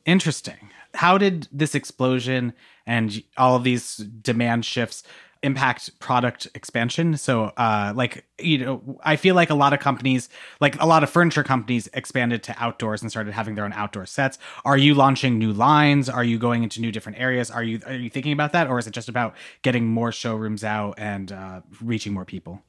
Interesting. 0.05 0.69
How 0.93 1.17
did 1.17 1.47
this 1.51 1.73
explosion 1.73 2.53
and 2.86 3.23
all 3.38 3.55
of 3.55 3.63
these 3.63 3.97
demand 3.97 4.65
shifts 4.65 5.03
impact 5.43 5.97
product 5.99 6.47
expansion. 6.54 7.17
So, 7.17 7.45
uh, 7.58 7.93
like, 7.95 8.25
you 8.39 8.60
know, 8.60 8.99
I 9.04 9.15
feel 9.15 9.34
like 9.34 9.49
a 9.49 9.56
lot 9.56 9.73
of 9.73 9.80
companies, 9.80 10.30
like 10.60 10.80
a 10.80 10.86
lot 10.86 11.04
of 11.04 11.10
furniture 11.10 11.43
companies, 11.43 11.89
expanded 11.93 12.43
to 12.43 12.56
outdoors 12.63 13.01
and 13.01 13.10
started 13.10 13.34
having 13.34 13.56
their 13.56 13.65
own 13.65 13.73
outdoor 13.73 14.06
sets. 14.06 14.38
Are 14.65 14.77
you 14.77 14.93
launching 14.93 15.39
new 15.39 15.51
lines? 15.51 16.10
Are 16.10 16.23
you 16.23 16.38
going 16.38 16.63
into 16.63 16.80
new 16.80 16.91
different 16.91 17.19
areas? 17.19 17.49
Are 17.49 17.63
you 17.63 17.80
are 17.88 17.95
you 17.95 18.10
thinking 18.10 18.34
about 18.34 18.54
that, 18.54 18.67
or 18.67 18.77
is 18.77 18.88
it 18.88 18.91
just 18.91 19.10
about 19.10 19.36
getting 19.63 19.88
more 19.88 20.12
showrooms 20.12 20.63
out 20.63 20.95
and 20.97 21.32
uh, 21.32 21.62
reaching 21.82 22.13
more 22.13 22.25
people? 22.25 22.62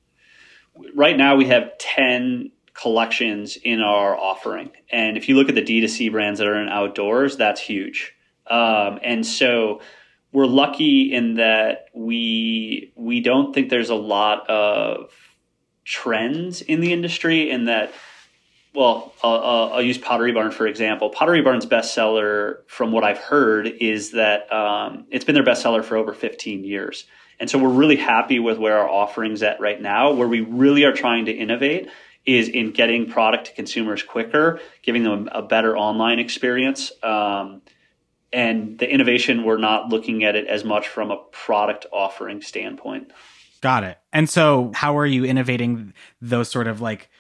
Right 0.95 1.17
now, 1.17 1.37
we 1.37 1.47
have 1.47 1.77
ten 1.79 2.53
collections 2.73 3.59
in 3.63 3.83
our 3.83 4.17
offering, 4.17 4.71
and 4.91 5.19
if 5.19 5.29
you 5.29 5.37
look 5.37 5.51
at 5.51 5.55
the 5.55 5.63
D2C 5.63 6.11
brands 6.11 6.39
that 6.39 6.49
are 6.49 6.61
in 6.61 6.69
outdoors, 6.69 7.37
that's 7.37 7.61
huge. 7.61 8.15
Um, 8.47 8.99
and 9.03 9.25
so 9.27 9.81
we're 10.33 10.47
lucky 10.47 11.13
in 11.13 11.35
that 11.35 11.87
we 11.95 12.93
we 12.97 13.21
don't 13.21 13.55
think 13.55 13.69
there's 13.69 13.91
a 13.91 13.95
lot 13.95 14.49
of 14.49 15.11
trends 15.85 16.63
in 16.63 16.81
the 16.81 16.93
industry 16.93 17.51
in 17.51 17.67
that 17.67 17.93
well 18.75 19.13
I'll, 19.23 19.73
I'll, 19.75 19.83
use 19.83 19.99
pottery 19.99 20.33
barn 20.33 20.51
for 20.51 20.67
example. 20.67 21.11
Pottery 21.11 21.43
barn's 21.43 21.67
bestseller 21.67 22.67
from 22.67 22.93
what 22.93 23.05
i've 23.05 23.19
heard 23.19 23.67
is 23.67 24.13
that 24.13 24.51
um, 24.53 25.07
it's 25.11 25.25
been 25.25 25.35
their 25.35 25.45
bestseller 25.45 25.85
for 25.85 25.97
over 25.97 26.13
15 26.13 26.65
years. 26.65 27.05
And 27.41 27.51
so 27.51 27.59
we're 27.59 27.71
really 27.71 27.97
happy 27.97 28.39
with 28.39 28.59
where 28.59 28.79
our 28.79 28.89
offerings 28.89 29.43
at 29.43 29.61
right 29.61 29.81
now. 29.81 30.13
Where 30.13 30.29
we 30.29 30.41
really 30.41 30.85
are 30.85 30.93
trying 30.93 31.25
to 31.27 31.33
innovate 31.33 31.89
is 32.25 32.49
in 32.49 32.71
getting 32.71 33.11
product 33.11 33.47
to 33.47 33.53
consumers 33.55 34.03
quicker 34.05 34.61
giving 34.83 35.03
them 35.03 35.29
a 35.33 35.43
better 35.43 35.77
online 35.77 36.21
experience. 36.21 36.93
Um, 37.03 37.63
and 38.33 38.79
the 38.79 38.91
innovation 38.91 39.45
we're 39.45 39.59
not 39.59 39.89
looking 39.89 40.25
at 40.25 40.37
it 40.37 40.47
as 40.47 40.65
much 40.65 40.89
from 40.89 41.11
a 41.11 41.17
product 41.31 41.87
offering 41.93 42.43
standpoint. 42.43 43.13
Got 43.61 43.85
it. 43.85 43.99
And 44.13 44.29
so 44.29 44.73
how 44.75 44.99
are 44.99 45.07
you 45.07 45.25
innovating 45.25 45.95
those 46.21 46.51
sort 46.51 46.67
of 46.67 46.81
like 46.81 47.11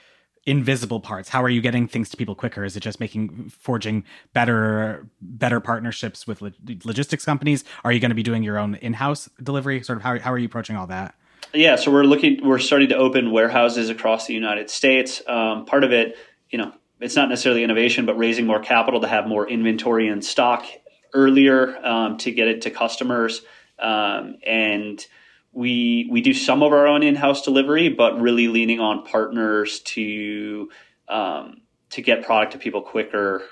invisible 0.44 0.98
parts? 0.98 1.28
How 1.28 1.42
are 1.42 1.48
you 1.48 1.60
getting 1.60 1.86
things 1.86 2.08
to 2.10 2.16
people 2.16 2.34
quicker? 2.34 2.64
Is 2.64 2.76
it 2.76 2.80
just 2.80 2.98
making 2.98 3.50
forging 3.50 4.04
better 4.32 5.08
better 5.20 5.60
partnerships 5.60 6.26
with 6.26 6.42
logistics 6.84 7.24
companies? 7.24 7.64
Are 7.84 7.92
you 7.92 8.00
going 8.00 8.10
to 8.10 8.16
be 8.16 8.24
doing 8.24 8.42
your 8.42 8.58
own 8.58 8.74
in-house 8.76 9.30
delivery? 9.42 9.82
Sort 9.82 9.98
of 9.98 10.02
how, 10.02 10.18
how 10.18 10.32
are 10.32 10.38
you 10.38 10.46
approaching 10.46 10.76
all 10.76 10.88
that? 10.88 11.14
Yeah 11.54 11.76
so 11.76 11.92
we're 11.92 12.04
looking 12.04 12.46
we're 12.46 12.58
starting 12.58 12.88
to 12.88 12.96
open 12.96 13.30
warehouses 13.30 13.88
across 13.88 14.26
the 14.26 14.34
united 14.34 14.68
states. 14.68 15.22
Um, 15.28 15.64
part 15.64 15.84
of 15.84 15.92
it 15.92 16.16
you 16.50 16.58
know 16.58 16.72
it's 17.00 17.14
not 17.14 17.28
necessarily 17.28 17.62
innovation 17.62 18.04
but 18.04 18.16
raising 18.18 18.46
more 18.46 18.60
capital 18.60 19.00
to 19.00 19.06
have 19.06 19.28
more 19.28 19.48
inventory 19.48 20.08
and 20.08 20.24
stock 20.24 20.66
earlier 21.12 21.76
um, 21.84 22.16
to 22.18 22.30
get 22.30 22.48
it 22.48 22.62
to 22.62 22.70
customers. 22.70 23.42
Um, 23.78 24.36
and 24.46 25.04
we 25.52 26.08
we 26.10 26.20
do 26.22 26.32
some 26.32 26.62
of 26.62 26.72
our 26.72 26.86
own 26.86 27.02
in-house 27.02 27.42
delivery, 27.42 27.88
but 27.88 28.20
really 28.20 28.48
leaning 28.48 28.80
on 28.80 29.04
partners 29.04 29.80
to 29.80 30.70
um, 31.08 31.62
to 31.90 32.02
get 32.02 32.24
product 32.24 32.52
to 32.52 32.58
people 32.58 32.82
quicker. 32.82 33.42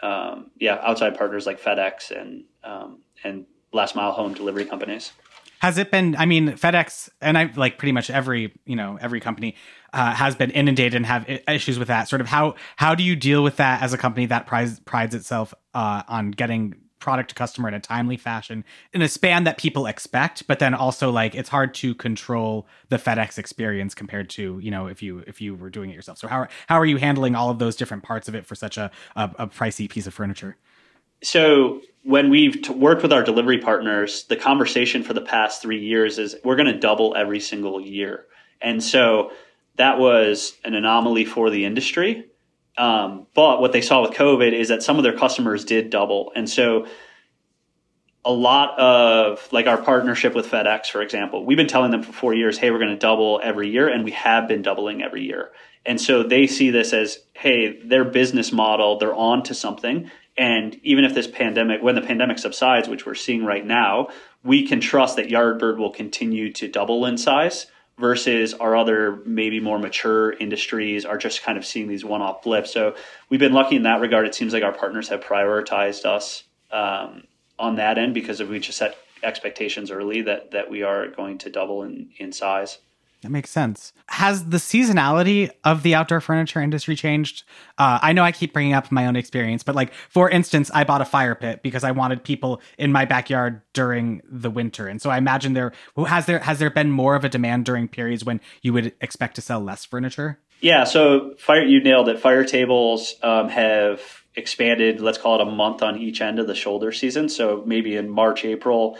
Um, 0.00 0.52
yeah, 0.58 0.78
outside 0.82 1.18
partners 1.18 1.46
like 1.46 1.60
FedEx 1.60 2.10
and 2.10 2.44
um, 2.62 3.00
and 3.24 3.46
last 3.72 3.96
mile 3.96 4.12
home 4.12 4.34
delivery 4.34 4.64
companies. 4.64 5.12
Has 5.60 5.76
it 5.76 5.90
been? 5.90 6.14
I 6.16 6.26
mean, 6.26 6.52
FedEx 6.52 7.08
and 7.20 7.36
I 7.36 7.52
like 7.56 7.78
pretty 7.78 7.90
much 7.90 8.10
every 8.10 8.52
you 8.64 8.76
know 8.76 8.96
every 9.00 9.20
company 9.20 9.56
uh, 9.92 10.14
has 10.14 10.36
been 10.36 10.52
inundated 10.52 10.94
and 10.94 11.04
have 11.06 11.28
issues 11.48 11.80
with 11.80 11.88
that. 11.88 12.08
Sort 12.08 12.20
of 12.20 12.28
how 12.28 12.54
how 12.76 12.94
do 12.94 13.02
you 13.02 13.16
deal 13.16 13.42
with 13.42 13.56
that 13.56 13.82
as 13.82 13.92
a 13.92 13.98
company 13.98 14.26
that 14.26 14.46
prides 14.46 14.78
prides 14.78 15.16
itself 15.16 15.52
uh, 15.74 16.04
on 16.06 16.30
getting 16.30 16.76
product 16.98 17.30
to 17.30 17.34
customer 17.34 17.68
in 17.68 17.74
a 17.74 17.80
timely 17.80 18.16
fashion 18.16 18.64
in 18.92 19.02
a 19.02 19.08
span 19.08 19.44
that 19.44 19.58
people 19.58 19.86
expect 19.86 20.46
but 20.46 20.58
then 20.58 20.74
also 20.74 21.10
like 21.10 21.34
it's 21.34 21.48
hard 21.48 21.74
to 21.74 21.94
control 21.94 22.66
the 22.88 22.96
FedEx 22.96 23.38
experience 23.38 23.94
compared 23.94 24.28
to 24.30 24.58
you 24.60 24.70
know 24.70 24.86
if 24.86 25.02
you 25.02 25.22
if 25.26 25.40
you 25.40 25.54
were 25.54 25.70
doing 25.70 25.90
it 25.90 25.94
yourself. 25.94 26.18
So 26.18 26.28
how 26.28 26.40
are, 26.40 26.48
how 26.66 26.76
are 26.76 26.86
you 26.86 26.96
handling 26.96 27.34
all 27.34 27.50
of 27.50 27.58
those 27.58 27.76
different 27.76 28.02
parts 28.02 28.28
of 28.28 28.34
it 28.34 28.46
for 28.46 28.54
such 28.54 28.76
a 28.76 28.90
a, 29.16 29.30
a 29.38 29.46
pricey 29.46 29.88
piece 29.88 30.06
of 30.06 30.14
furniture? 30.14 30.56
So 31.22 31.80
when 32.04 32.30
we've 32.30 32.62
t- 32.62 32.72
worked 32.72 33.02
with 33.02 33.12
our 33.12 33.22
delivery 33.22 33.58
partners 33.58 34.24
the 34.24 34.36
conversation 34.36 35.02
for 35.02 35.14
the 35.14 35.20
past 35.20 35.62
3 35.62 35.78
years 35.78 36.18
is 36.18 36.36
we're 36.44 36.56
going 36.56 36.72
to 36.72 36.78
double 36.78 37.14
every 37.16 37.40
single 37.40 37.80
year. 37.80 38.26
And 38.60 38.82
so 38.82 39.32
that 39.76 39.98
was 39.98 40.56
an 40.64 40.74
anomaly 40.74 41.24
for 41.24 41.50
the 41.50 41.64
industry 41.64 42.26
um, 42.78 43.26
but 43.34 43.60
what 43.60 43.72
they 43.72 43.82
saw 43.82 44.02
with 44.02 44.12
COVID 44.12 44.52
is 44.52 44.68
that 44.68 44.82
some 44.82 44.96
of 44.96 45.02
their 45.02 45.16
customers 45.16 45.64
did 45.64 45.90
double. 45.90 46.32
And 46.34 46.48
so 46.48 46.86
a 48.24 48.32
lot 48.32 48.78
of 48.78 49.46
like 49.52 49.66
our 49.66 49.78
partnership 49.78 50.34
with 50.34 50.46
FedEx, 50.46 50.86
for 50.86 51.02
example, 51.02 51.44
we've 51.44 51.56
been 51.56 51.66
telling 51.66 51.90
them 51.90 52.02
for 52.02 52.12
four 52.12 52.34
years, 52.34 52.56
hey, 52.56 52.70
we're 52.70 52.78
going 52.78 52.90
to 52.90 52.96
double 52.96 53.40
every 53.42 53.68
year. 53.68 53.88
And 53.88 54.04
we 54.04 54.12
have 54.12 54.46
been 54.46 54.62
doubling 54.62 55.02
every 55.02 55.24
year. 55.24 55.50
And 55.84 56.00
so 56.00 56.22
they 56.22 56.46
see 56.46 56.70
this 56.70 56.92
as, 56.92 57.18
hey, 57.32 57.80
their 57.82 58.04
business 58.04 58.52
model, 58.52 58.98
they're 58.98 59.14
on 59.14 59.42
to 59.44 59.54
something. 59.54 60.10
And 60.36 60.78
even 60.84 61.04
if 61.04 61.14
this 61.14 61.26
pandemic, 61.26 61.82
when 61.82 61.96
the 61.96 62.00
pandemic 62.00 62.38
subsides, 62.38 62.88
which 62.88 63.06
we're 63.06 63.14
seeing 63.16 63.44
right 63.44 63.66
now, 63.66 64.08
we 64.44 64.68
can 64.68 64.80
trust 64.80 65.16
that 65.16 65.28
Yardbird 65.28 65.78
will 65.78 65.90
continue 65.90 66.52
to 66.52 66.68
double 66.68 67.06
in 67.06 67.18
size 67.18 67.66
versus 67.98 68.54
our 68.54 68.76
other 68.76 69.16
maybe 69.24 69.60
more 69.60 69.78
mature 69.78 70.32
industries 70.32 71.04
are 71.04 71.18
just 71.18 71.42
kind 71.42 71.58
of 71.58 71.66
seeing 71.66 71.88
these 71.88 72.04
one-off 72.04 72.42
blips. 72.42 72.72
So 72.72 72.94
we've 73.28 73.40
been 73.40 73.52
lucky 73.52 73.76
in 73.76 73.82
that 73.82 74.00
regard. 74.00 74.26
It 74.26 74.34
seems 74.34 74.52
like 74.52 74.62
our 74.62 74.72
partners 74.72 75.08
have 75.08 75.20
prioritized 75.20 76.04
us 76.04 76.44
um, 76.70 77.24
on 77.58 77.76
that 77.76 77.98
end 77.98 78.14
because 78.14 78.40
if 78.40 78.48
we 78.48 78.60
just 78.60 78.78
set 78.78 78.96
expectations 79.22 79.90
early 79.90 80.22
that 80.22 80.52
that 80.52 80.70
we 80.70 80.82
are 80.82 81.08
going 81.08 81.38
to 81.38 81.50
double 81.50 81.82
in 81.82 82.10
in 82.18 82.32
size. 82.32 82.78
That 83.22 83.30
makes 83.30 83.50
sense. 83.50 83.92
Has 84.10 84.44
the 84.44 84.58
seasonality 84.58 85.50
of 85.64 85.82
the 85.82 85.96
outdoor 85.96 86.20
furniture 86.20 86.60
industry 86.60 86.94
changed? 86.94 87.42
Uh, 87.76 87.98
I 88.00 88.12
know 88.12 88.22
I 88.22 88.30
keep 88.30 88.52
bringing 88.52 88.74
up 88.74 88.92
my 88.92 89.06
own 89.06 89.16
experience, 89.16 89.64
but 89.64 89.74
like 89.74 89.92
for 89.92 90.30
instance, 90.30 90.70
I 90.72 90.84
bought 90.84 91.00
a 91.00 91.04
fire 91.04 91.34
pit 91.34 91.60
because 91.62 91.82
I 91.82 91.90
wanted 91.90 92.22
people 92.22 92.62
in 92.78 92.92
my 92.92 93.06
backyard 93.06 93.62
during 93.72 94.22
the 94.24 94.50
winter, 94.50 94.86
and 94.86 95.02
so 95.02 95.10
I 95.10 95.18
imagine 95.18 95.54
there 95.54 95.72
has 96.06 96.26
there 96.26 96.38
has 96.38 96.60
there 96.60 96.70
been 96.70 96.92
more 96.92 97.16
of 97.16 97.24
a 97.24 97.28
demand 97.28 97.64
during 97.64 97.88
periods 97.88 98.24
when 98.24 98.40
you 98.62 98.72
would 98.72 98.94
expect 99.00 99.34
to 99.34 99.40
sell 99.40 99.60
less 99.60 99.84
furniture. 99.84 100.38
Yeah, 100.60 100.84
so 100.84 101.34
fire 101.38 101.64
you 101.64 101.82
nailed 101.82 102.08
it. 102.08 102.20
Fire 102.20 102.44
tables 102.44 103.16
um, 103.24 103.48
have 103.48 104.00
expanded. 104.36 105.00
Let's 105.00 105.18
call 105.18 105.40
it 105.40 105.40
a 105.40 105.50
month 105.50 105.82
on 105.82 105.98
each 105.98 106.20
end 106.20 106.38
of 106.38 106.46
the 106.46 106.54
shoulder 106.54 106.92
season. 106.92 107.28
So 107.28 107.64
maybe 107.66 107.96
in 107.96 108.08
March, 108.08 108.44
April, 108.44 108.96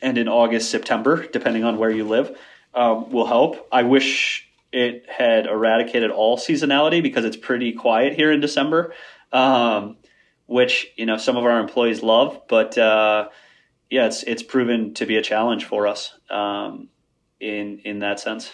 and 0.00 0.18
in 0.18 0.26
August, 0.26 0.72
September, 0.72 1.24
depending 1.28 1.62
on 1.62 1.78
where 1.78 1.90
you 1.90 2.02
live 2.02 2.36
um, 2.74 3.10
will 3.10 3.26
help. 3.26 3.68
I 3.70 3.82
wish 3.82 4.48
it 4.72 5.04
had 5.08 5.46
eradicated 5.46 6.10
all 6.10 6.38
seasonality 6.38 7.02
because 7.02 7.24
it's 7.24 7.36
pretty 7.36 7.72
quiet 7.72 8.14
here 8.14 8.32
in 8.32 8.40
December. 8.40 8.94
Um, 9.32 9.96
which 10.46 10.92
you 10.96 11.06
know 11.06 11.16
some 11.16 11.36
of 11.36 11.44
our 11.44 11.58
employees 11.58 12.02
love, 12.02 12.42
but 12.48 12.76
uh, 12.76 13.28
yeah, 13.90 14.06
it's 14.06 14.22
it's 14.24 14.42
proven 14.42 14.94
to 14.94 15.06
be 15.06 15.16
a 15.16 15.22
challenge 15.22 15.64
for 15.64 15.86
us 15.86 16.14
um, 16.30 16.88
in 17.40 17.80
in 17.84 18.00
that 18.00 18.20
sense. 18.20 18.50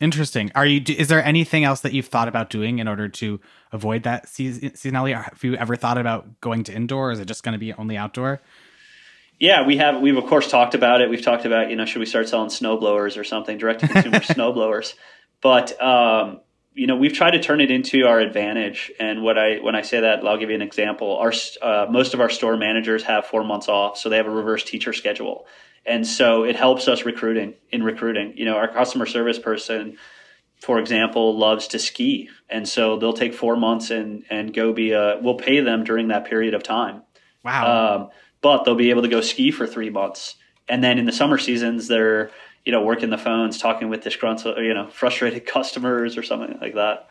Interesting. 0.00 0.50
Are 0.54 0.66
you? 0.66 0.82
Is 0.86 1.08
there 1.08 1.24
anything 1.24 1.64
else 1.64 1.80
that 1.80 1.92
you've 1.92 2.06
thought 2.06 2.28
about 2.28 2.50
doing 2.50 2.78
in 2.78 2.88
order 2.88 3.08
to 3.08 3.40
avoid 3.72 4.02
that 4.04 4.26
seasonality? 4.26 5.14
Have 5.14 5.42
you 5.42 5.54
ever 5.56 5.76
thought 5.76 5.98
about 5.98 6.40
going 6.40 6.64
to 6.64 6.74
indoor? 6.74 7.08
Or 7.08 7.12
is 7.12 7.20
it 7.20 7.26
just 7.26 7.42
going 7.42 7.52
to 7.54 7.58
be 7.58 7.72
only 7.74 7.96
outdoor? 7.96 8.40
Yeah, 9.38 9.66
we 9.66 9.76
have. 9.78 10.00
We've 10.00 10.16
of 10.16 10.26
course 10.26 10.50
talked 10.50 10.74
about 10.74 11.00
it. 11.00 11.10
We've 11.10 11.22
talked 11.22 11.44
about 11.44 11.70
you 11.70 11.76
know 11.76 11.84
should 11.84 12.00
we 12.00 12.06
start 12.06 12.28
selling 12.28 12.50
snowblowers 12.50 13.18
or 13.18 13.24
something 13.24 13.58
direct 13.58 13.80
to 13.80 13.88
consumer 13.88 14.18
snowblowers, 14.20 14.94
but 15.40 15.80
um, 15.82 16.40
you 16.72 16.86
know 16.86 16.96
we've 16.96 17.12
tried 17.12 17.32
to 17.32 17.40
turn 17.40 17.60
it 17.60 17.70
into 17.70 18.06
our 18.06 18.20
advantage. 18.20 18.92
And 19.00 19.22
what 19.22 19.36
I 19.36 19.56
when 19.56 19.74
I 19.74 19.82
say 19.82 20.00
that, 20.00 20.24
I'll 20.24 20.38
give 20.38 20.50
you 20.50 20.54
an 20.54 20.62
example. 20.62 21.16
Our 21.18 21.32
uh, 21.62 21.86
most 21.90 22.14
of 22.14 22.20
our 22.20 22.30
store 22.30 22.56
managers 22.56 23.02
have 23.04 23.26
four 23.26 23.42
months 23.44 23.68
off, 23.68 23.98
so 23.98 24.08
they 24.08 24.16
have 24.16 24.26
a 24.26 24.30
reverse 24.30 24.62
teacher 24.62 24.92
schedule, 24.92 25.46
and 25.84 26.06
so 26.06 26.44
it 26.44 26.54
helps 26.54 26.86
us 26.86 27.04
recruiting 27.04 27.54
in 27.70 27.82
recruiting. 27.82 28.34
You 28.36 28.44
know, 28.44 28.56
our 28.56 28.68
customer 28.68 29.06
service 29.06 29.38
person 29.38 29.96
for 30.60 30.78
example, 30.78 31.36
loves 31.36 31.68
to 31.68 31.78
ski, 31.78 32.30
and 32.48 32.66
so 32.66 32.96
they'll 32.96 33.12
take 33.12 33.34
four 33.34 33.56
months 33.56 33.90
and 33.90 34.24
and 34.30 34.54
go 34.54 34.72
be 34.72 34.92
a. 34.92 35.18
We'll 35.20 35.34
pay 35.36 35.60
them 35.60 35.84
during 35.84 36.08
that 36.08 36.24
period 36.24 36.54
of 36.54 36.62
time. 36.62 37.02
Wow. 37.44 37.96
Um, 37.96 38.10
but 38.44 38.64
they'll 38.64 38.74
be 38.74 38.90
able 38.90 39.00
to 39.00 39.08
go 39.08 39.22
ski 39.22 39.50
for 39.50 39.66
three 39.66 39.88
months. 39.88 40.36
And 40.68 40.84
then 40.84 40.98
in 40.98 41.06
the 41.06 41.12
summer 41.12 41.38
seasons, 41.38 41.88
they're 41.88 42.30
you 42.66 42.72
know 42.72 42.82
working 42.82 43.08
the 43.08 43.18
phones, 43.18 43.58
talking 43.58 43.88
with 43.88 44.02
disgruntled, 44.02 44.58
you 44.58 44.74
know, 44.74 44.86
frustrated 44.88 45.46
customers 45.56 46.18
or 46.18 46.22
something 46.22 46.58
like 46.60 46.74
that. 46.74 47.08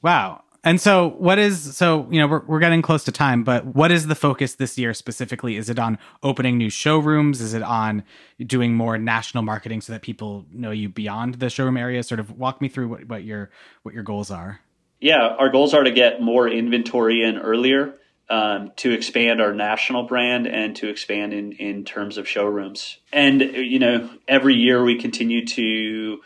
Wow. 0.00 0.42
And 0.64 0.80
so, 0.80 1.10
what 1.18 1.38
is 1.38 1.76
so 1.76 2.08
you 2.10 2.18
know 2.18 2.26
we're 2.26 2.44
we're 2.46 2.60
getting 2.60 2.80
close 2.80 3.04
to 3.04 3.12
time, 3.12 3.44
but 3.44 3.66
what 3.66 3.92
is 3.92 4.06
the 4.06 4.14
focus 4.14 4.54
this 4.54 4.78
year 4.78 4.94
specifically? 4.94 5.56
Is 5.56 5.68
it 5.68 5.78
on 5.78 5.98
opening 6.22 6.56
new 6.56 6.70
showrooms? 6.70 7.42
Is 7.42 7.52
it 7.52 7.62
on 7.62 8.02
doing 8.40 8.74
more 8.74 8.96
national 8.96 9.42
marketing 9.42 9.82
so 9.82 9.92
that 9.92 10.00
people 10.00 10.46
know 10.50 10.70
you 10.70 10.88
beyond 10.88 11.34
the 11.34 11.50
showroom 11.50 11.76
area? 11.76 12.02
Sort 12.02 12.20
of 12.20 12.38
walk 12.38 12.62
me 12.62 12.68
through 12.68 12.88
what, 12.88 13.04
what 13.06 13.22
your 13.22 13.50
what 13.82 13.94
your 13.94 14.02
goals 14.02 14.30
are. 14.30 14.60
Yeah, 14.98 15.36
our 15.38 15.50
goals 15.50 15.74
are 15.74 15.84
to 15.84 15.90
get 15.90 16.22
more 16.22 16.48
inventory 16.48 17.22
in 17.22 17.36
earlier 17.36 17.96
um, 18.28 18.72
to 18.76 18.92
expand 18.92 19.40
our 19.40 19.54
national 19.54 20.04
brand 20.04 20.46
and 20.46 20.74
to 20.76 20.88
expand 20.88 21.32
in, 21.32 21.52
in 21.52 21.84
terms 21.84 22.18
of 22.18 22.28
showrooms. 22.28 22.98
And, 23.12 23.40
you 23.40 23.78
know, 23.78 24.10
every 24.26 24.54
year 24.54 24.82
we 24.82 24.98
continue 24.98 25.46
to 25.46 26.20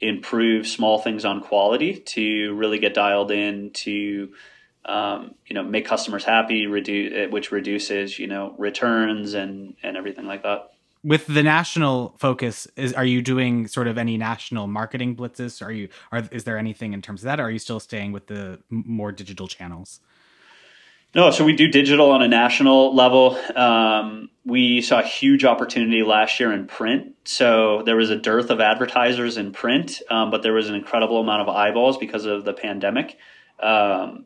improve 0.00 0.66
small 0.66 0.98
things 0.98 1.24
on 1.24 1.40
quality 1.40 2.00
to 2.00 2.54
really 2.54 2.78
get 2.78 2.94
dialed 2.94 3.30
in 3.30 3.70
to, 3.70 4.32
um, 4.84 5.34
you 5.46 5.54
know, 5.54 5.62
make 5.62 5.86
customers 5.86 6.24
happy, 6.24 6.66
reduce, 6.66 7.30
which 7.30 7.52
reduces, 7.52 8.18
you 8.18 8.26
know, 8.26 8.54
returns 8.58 9.34
and, 9.34 9.76
and 9.82 9.96
everything 9.96 10.26
like 10.26 10.42
that. 10.42 10.70
With 11.04 11.26
the 11.26 11.42
national 11.42 12.14
focus, 12.18 12.68
is 12.76 12.92
are 12.92 13.04
you 13.04 13.22
doing 13.22 13.66
sort 13.66 13.88
of 13.88 13.98
any 13.98 14.16
national 14.16 14.68
marketing 14.68 15.16
blitzes? 15.16 15.60
Are 15.60 15.72
you 15.72 15.88
are 16.12 16.22
is 16.30 16.44
there 16.44 16.56
anything 16.56 16.92
in 16.92 17.02
terms 17.02 17.22
of 17.22 17.24
that? 17.24 17.40
Or 17.40 17.44
are 17.44 17.50
you 17.50 17.58
still 17.58 17.80
staying 17.80 18.12
with 18.12 18.28
the 18.28 18.60
more 18.70 19.10
digital 19.10 19.48
channels? 19.48 19.98
No, 21.14 21.30
so 21.30 21.44
we 21.44 21.54
do 21.54 21.68
digital 21.68 22.10
on 22.10 22.22
a 22.22 22.28
national 22.28 22.94
level. 22.94 23.36
Um, 23.54 24.30
we 24.46 24.80
saw 24.80 25.00
a 25.00 25.06
huge 25.06 25.44
opportunity 25.44 26.02
last 26.02 26.40
year 26.40 26.52
in 26.52 26.66
print. 26.66 27.14
So 27.24 27.82
there 27.84 27.96
was 27.96 28.08
a 28.08 28.16
dearth 28.16 28.48
of 28.48 28.60
advertisers 28.60 29.36
in 29.36 29.52
print, 29.52 30.00
um, 30.10 30.30
but 30.30 30.42
there 30.42 30.54
was 30.54 30.70
an 30.70 30.74
incredible 30.74 31.20
amount 31.20 31.42
of 31.42 31.48
eyeballs 31.48 31.98
because 31.98 32.24
of 32.24 32.44
the 32.46 32.54
pandemic. 32.54 33.18
Um, 33.60 34.24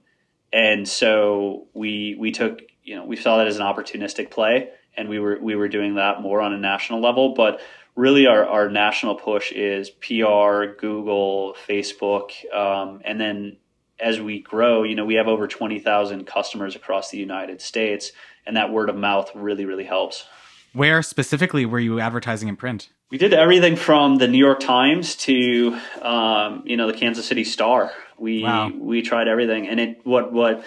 and 0.52 0.88
so 0.88 1.66
we 1.74 2.16
we 2.18 2.30
took 2.30 2.60
you 2.84 2.94
know 2.94 3.04
we 3.04 3.16
saw 3.16 3.38
that 3.38 3.48
as 3.48 3.56
an 3.56 3.62
opportunistic 3.62 4.30
play, 4.30 4.70
and 4.96 5.08
we 5.08 5.18
were 5.18 5.38
we 5.42 5.56
were 5.56 5.68
doing 5.68 5.96
that 5.96 6.22
more 6.22 6.40
on 6.40 6.52
a 6.52 6.58
national 6.58 7.02
level. 7.02 7.34
But 7.34 7.60
really, 7.96 8.28
our 8.28 8.46
our 8.46 8.70
national 8.70 9.16
push 9.16 9.50
is 9.50 9.90
PR, 9.90 10.78
Google, 10.78 11.56
Facebook, 11.68 12.30
um, 12.54 13.00
and 13.04 13.20
then 13.20 13.56
as 13.98 14.20
we 14.20 14.40
grow, 14.40 14.82
you 14.82 14.94
know, 14.94 15.04
we 15.04 15.14
have 15.14 15.28
over 15.28 15.46
20,000 15.46 16.26
customers 16.26 16.76
across 16.76 17.10
the 17.10 17.18
United 17.18 17.60
States, 17.60 18.12
and 18.46 18.56
that 18.56 18.70
word 18.70 18.88
of 18.88 18.96
mouth 18.96 19.30
really, 19.34 19.64
really 19.64 19.84
helps. 19.84 20.26
Where 20.72 21.02
specifically 21.02 21.64
were 21.64 21.80
you 21.80 22.00
advertising 22.00 22.48
in 22.48 22.56
print? 22.56 22.90
We 23.10 23.18
did 23.18 23.32
everything 23.32 23.76
from 23.76 24.16
the 24.16 24.28
New 24.28 24.38
York 24.38 24.60
Times 24.60 25.16
to, 25.16 25.78
um, 26.02 26.64
you 26.66 26.76
know, 26.76 26.86
the 26.86 26.98
Kansas 26.98 27.26
City 27.26 27.44
Star. 27.44 27.92
We 28.18 28.42
wow. 28.42 28.70
we 28.76 29.02
tried 29.02 29.28
everything, 29.28 29.68
and 29.68 29.78
it 29.78 30.00
what 30.04 30.32
what 30.32 30.64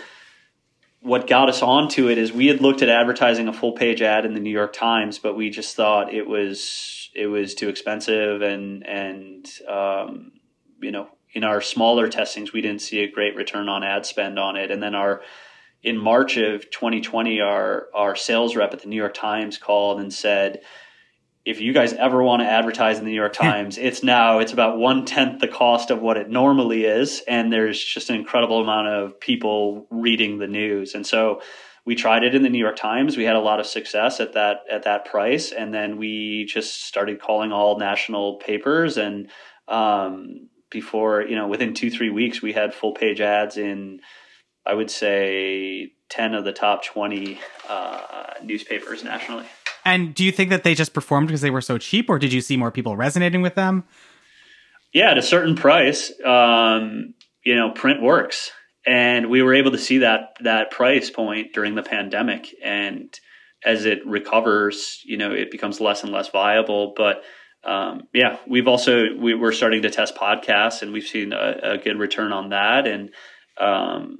what 1.01 1.27
got 1.27 1.49
us 1.49 1.61
onto 1.61 2.09
it 2.09 2.17
is 2.17 2.31
we 2.31 2.47
had 2.47 2.61
looked 2.61 2.81
at 2.81 2.89
advertising 2.89 3.47
a 3.47 3.53
full 3.53 3.73
page 3.73 4.01
ad 4.01 4.25
in 4.25 4.33
the 4.33 4.39
New 4.39 4.49
York 4.49 4.73
Times, 4.73 5.19
but 5.19 5.35
we 5.35 5.49
just 5.49 5.75
thought 5.75 6.13
it 6.13 6.27
was 6.27 7.09
it 7.13 7.27
was 7.27 7.55
too 7.55 7.69
expensive 7.69 8.41
and 8.41 8.85
and 8.87 9.51
um, 9.67 10.31
you 10.81 10.91
know 10.91 11.09
in 11.33 11.43
our 11.43 11.61
smaller 11.61 12.07
testings, 12.07 12.53
we 12.53 12.61
didn't 12.61 12.81
see 12.81 12.99
a 12.99 13.11
great 13.11 13.35
return 13.35 13.69
on 13.69 13.83
ad 13.83 14.05
spend 14.05 14.39
on 14.39 14.55
it. 14.55 14.71
And 14.71 14.81
then 14.81 14.95
our 14.95 15.21
in 15.81 15.97
March 15.97 16.37
of 16.37 16.69
2020, 16.71 17.39
our 17.41 17.87
our 17.93 18.15
sales 18.15 18.55
rep 18.55 18.73
at 18.73 18.81
the 18.81 18.87
New 18.87 18.95
York 18.95 19.13
Times 19.13 19.57
called 19.57 19.99
and 19.99 20.13
said, 20.13 20.61
if 21.45 21.61
you 21.61 21.73
guys 21.73 21.93
ever 21.93 22.21
want 22.21 22.41
to 22.41 22.47
advertise 22.47 22.99
in 22.99 23.05
the 23.05 23.11
New 23.11 23.17
York 23.17 23.33
Times, 23.33 23.77
it's 23.77 24.03
now 24.03 24.39
it's 24.39 24.53
about 24.53 24.77
one 24.77 25.05
tenth 25.05 25.39
the 25.39 25.47
cost 25.47 25.89
of 25.89 26.01
what 26.01 26.17
it 26.17 26.29
normally 26.29 26.83
is, 26.83 27.23
and 27.27 27.51
there's 27.51 27.83
just 27.83 28.09
an 28.09 28.15
incredible 28.15 28.61
amount 28.61 28.87
of 28.87 29.19
people 29.19 29.87
reading 29.89 30.37
the 30.37 30.47
news. 30.47 30.95
And 30.95 31.07
so 31.07 31.41
we 31.85 31.95
tried 31.95 32.23
it 32.23 32.35
in 32.35 32.43
the 32.43 32.49
New 32.49 32.59
York 32.59 32.75
Times. 32.75 33.17
We 33.17 33.23
had 33.23 33.35
a 33.35 33.41
lot 33.41 33.59
of 33.59 33.65
success 33.65 34.19
at 34.19 34.33
that 34.33 34.57
at 34.69 34.83
that 34.83 35.05
price, 35.05 35.51
and 35.51 35.73
then 35.73 35.97
we 35.97 36.45
just 36.45 36.83
started 36.83 37.21
calling 37.21 37.51
all 37.51 37.79
national 37.79 38.35
papers 38.35 38.97
and 38.97 39.29
um, 39.69 40.48
before 40.71 41.21
you 41.21 41.35
know 41.35 41.47
within 41.47 41.73
two 41.73 41.89
three 41.89 42.09
weeks 42.09 42.41
we 42.41 42.53
had 42.53 42.73
full 42.73 42.93
page 42.93 43.21
ads 43.21 43.57
in 43.57 43.99
i 44.65 44.73
would 44.73 44.91
say 44.91 45.91
10 46.09 46.33
of 46.33 46.43
the 46.43 46.51
top 46.51 46.83
20 46.83 47.39
uh, 47.67 48.33
newspapers 48.43 49.03
nationally. 49.03 49.45
And 49.85 50.13
do 50.13 50.23
you 50.23 50.31
think 50.31 50.49
that 50.49 50.63
they 50.63 50.75
just 50.75 50.93
performed 50.93 51.27
because 51.27 51.41
they 51.41 51.51
were 51.51 51.61
so 51.61 51.77
cheap 51.77 52.09
or 52.09 52.19
did 52.19 52.33
you 52.33 52.41
see 52.41 52.57
more 52.57 52.71
people 52.71 52.97
resonating 52.97 53.41
with 53.41 53.55
them? 53.55 53.85
Yeah 54.91 55.11
at 55.11 55.17
a 55.17 55.21
certain 55.21 55.55
price 55.55 56.11
um, 56.25 57.13
you 57.43 57.55
know 57.55 57.71
print 57.71 58.01
works. 58.01 58.51
And 58.85 59.29
we 59.29 59.43
were 59.43 59.53
able 59.53 59.71
to 59.71 59.77
see 59.77 59.99
that 59.99 60.35
that 60.41 60.71
price 60.71 61.09
point 61.09 61.53
during 61.53 61.75
the 61.75 61.83
pandemic. 61.83 62.55
And 62.63 63.17
as 63.63 63.85
it 63.85 64.05
recovers 64.05 65.01
you 65.05 65.17
know 65.17 65.31
it 65.31 65.51
becomes 65.51 65.79
less 65.79 66.03
and 66.03 66.11
less 66.11 66.29
viable. 66.29 66.93
But 66.97 67.23
um, 67.63 68.07
yeah, 68.13 68.37
we've 68.47 68.67
also 68.67 69.15
we, 69.15 69.33
are 69.33 69.51
starting 69.51 69.81
to 69.81 69.89
test 69.89 70.15
podcasts, 70.15 70.81
and 70.81 70.93
we've 70.93 71.07
seen 71.07 71.33
a, 71.33 71.59
a 71.61 71.77
good 71.77 71.99
return 71.99 72.31
on 72.31 72.49
that. 72.49 72.87
And 72.87 73.11
um, 73.59 74.19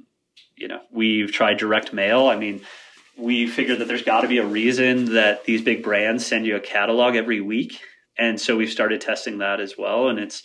you 0.56 0.68
know, 0.68 0.80
we've 0.92 1.32
tried 1.32 1.56
direct 1.56 1.92
mail. 1.92 2.26
I 2.26 2.36
mean, 2.36 2.60
we 3.16 3.46
figured 3.46 3.78
that 3.78 3.88
there's 3.88 4.02
got 4.02 4.22
to 4.22 4.28
be 4.28 4.38
a 4.38 4.46
reason 4.46 5.14
that 5.14 5.44
these 5.44 5.62
big 5.62 5.82
brands 5.82 6.26
send 6.26 6.46
you 6.46 6.56
a 6.56 6.60
catalog 6.60 7.16
every 7.16 7.40
week, 7.40 7.80
and 8.18 8.38
so 8.40 8.56
we've 8.56 8.70
started 8.70 9.00
testing 9.00 9.38
that 9.38 9.60
as 9.60 9.74
well. 9.78 10.08
And 10.08 10.18
it's 10.18 10.42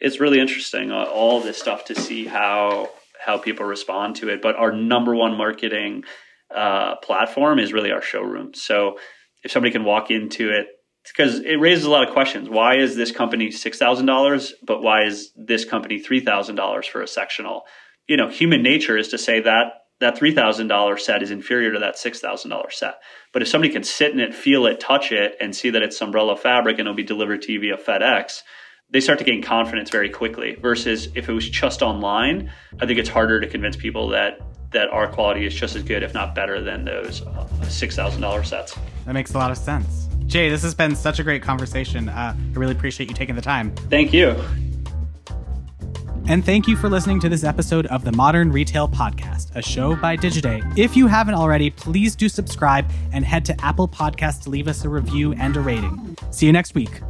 it's 0.00 0.20
really 0.20 0.38
interesting 0.38 0.92
uh, 0.92 1.04
all 1.04 1.40
this 1.40 1.58
stuff 1.58 1.86
to 1.86 1.94
see 1.94 2.26
how 2.26 2.90
how 3.20 3.36
people 3.36 3.66
respond 3.66 4.16
to 4.16 4.28
it. 4.28 4.40
But 4.40 4.54
our 4.54 4.72
number 4.72 5.14
one 5.14 5.36
marketing 5.36 6.04
uh, 6.54 6.96
platform 6.96 7.58
is 7.58 7.72
really 7.72 7.90
our 7.90 8.00
showroom. 8.00 8.54
So 8.54 8.98
if 9.42 9.50
somebody 9.50 9.72
can 9.72 9.84
walk 9.84 10.10
into 10.12 10.50
it 10.50 10.68
because 11.08 11.40
it 11.40 11.56
raises 11.60 11.84
a 11.84 11.90
lot 11.90 12.06
of 12.06 12.12
questions. 12.12 12.48
Why 12.48 12.76
is 12.78 12.96
this 12.96 13.12
company 13.12 13.50
six 13.50 13.78
thousand 13.78 14.06
dollars, 14.06 14.54
but 14.62 14.82
why 14.82 15.04
is 15.04 15.32
this 15.36 15.64
company 15.64 15.98
three 15.98 16.20
thousand 16.20 16.56
dollars 16.56 16.86
for 16.86 17.02
a 17.02 17.08
sectional? 17.08 17.62
You 18.06 18.16
know, 18.16 18.28
human 18.28 18.62
nature 18.62 18.96
is 18.96 19.08
to 19.08 19.18
say 19.18 19.40
that 19.40 19.72
that 20.00 20.16
three 20.16 20.34
thousand 20.34 20.68
dollar 20.68 20.96
set 20.96 21.22
is 21.22 21.30
inferior 21.30 21.72
to 21.72 21.78
that 21.80 21.98
six 21.98 22.20
thousand 22.20 22.50
dollar 22.50 22.70
set. 22.70 22.94
But 23.32 23.42
if 23.42 23.48
somebody 23.48 23.72
can 23.72 23.84
sit 23.84 24.12
in 24.12 24.20
it, 24.20 24.34
feel 24.34 24.66
it, 24.66 24.80
touch 24.80 25.12
it, 25.12 25.36
and 25.40 25.54
see 25.54 25.70
that 25.70 25.82
it's 25.82 25.98
Sunbrella 25.98 26.38
fabric 26.38 26.78
and 26.78 26.86
it'll 26.86 26.94
be 26.94 27.02
delivered 27.02 27.42
to 27.42 27.52
you 27.52 27.60
via 27.60 27.76
FedEx, 27.76 28.42
they 28.90 29.00
start 29.00 29.18
to 29.18 29.24
gain 29.24 29.42
confidence 29.42 29.90
very 29.90 30.08
quickly. 30.08 30.56
Versus 30.60 31.08
if 31.14 31.28
it 31.28 31.32
was 31.32 31.48
just 31.48 31.82
online, 31.82 32.50
I 32.80 32.86
think 32.86 32.98
it's 32.98 33.08
harder 33.08 33.40
to 33.40 33.46
convince 33.46 33.76
people 33.76 34.08
that 34.08 34.40
that 34.72 34.88
our 34.90 35.08
quality 35.08 35.46
is 35.46 35.54
just 35.54 35.76
as 35.76 35.82
good, 35.82 36.02
if 36.02 36.12
not 36.12 36.34
better, 36.34 36.60
than 36.62 36.84
those 36.84 37.22
uh, 37.22 37.46
six 37.68 37.96
thousand 37.96 38.20
dollar 38.20 38.44
sets. 38.44 38.76
That 39.04 39.14
makes 39.14 39.34
a 39.34 39.38
lot 39.38 39.50
of 39.50 39.58
sense. 39.58 40.07
Jay, 40.28 40.50
this 40.50 40.62
has 40.62 40.74
been 40.74 40.94
such 40.94 41.18
a 41.18 41.24
great 41.24 41.42
conversation. 41.42 42.08
Uh, 42.10 42.36
I 42.36 42.52
really 42.52 42.72
appreciate 42.72 43.08
you 43.08 43.16
taking 43.16 43.34
the 43.34 43.42
time. 43.42 43.74
Thank 43.88 44.12
you. 44.12 44.36
And 46.28 46.44
thank 46.44 46.68
you 46.68 46.76
for 46.76 46.90
listening 46.90 47.20
to 47.20 47.30
this 47.30 47.42
episode 47.42 47.86
of 47.86 48.04
the 48.04 48.12
Modern 48.12 48.52
Retail 48.52 48.86
Podcast, 48.86 49.56
a 49.56 49.62
show 49.62 49.96
by 49.96 50.14
Digiday. 50.14 50.78
If 50.78 50.94
you 50.94 51.06
haven't 51.06 51.34
already, 51.34 51.70
please 51.70 52.14
do 52.14 52.28
subscribe 52.28 52.84
and 53.14 53.24
head 53.24 53.46
to 53.46 53.64
Apple 53.64 53.88
Podcasts 53.88 54.42
to 54.42 54.50
leave 54.50 54.68
us 54.68 54.84
a 54.84 54.90
review 54.90 55.32
and 55.32 55.56
a 55.56 55.60
rating. 55.60 56.18
See 56.30 56.44
you 56.44 56.52
next 56.52 56.74
week. 56.74 57.00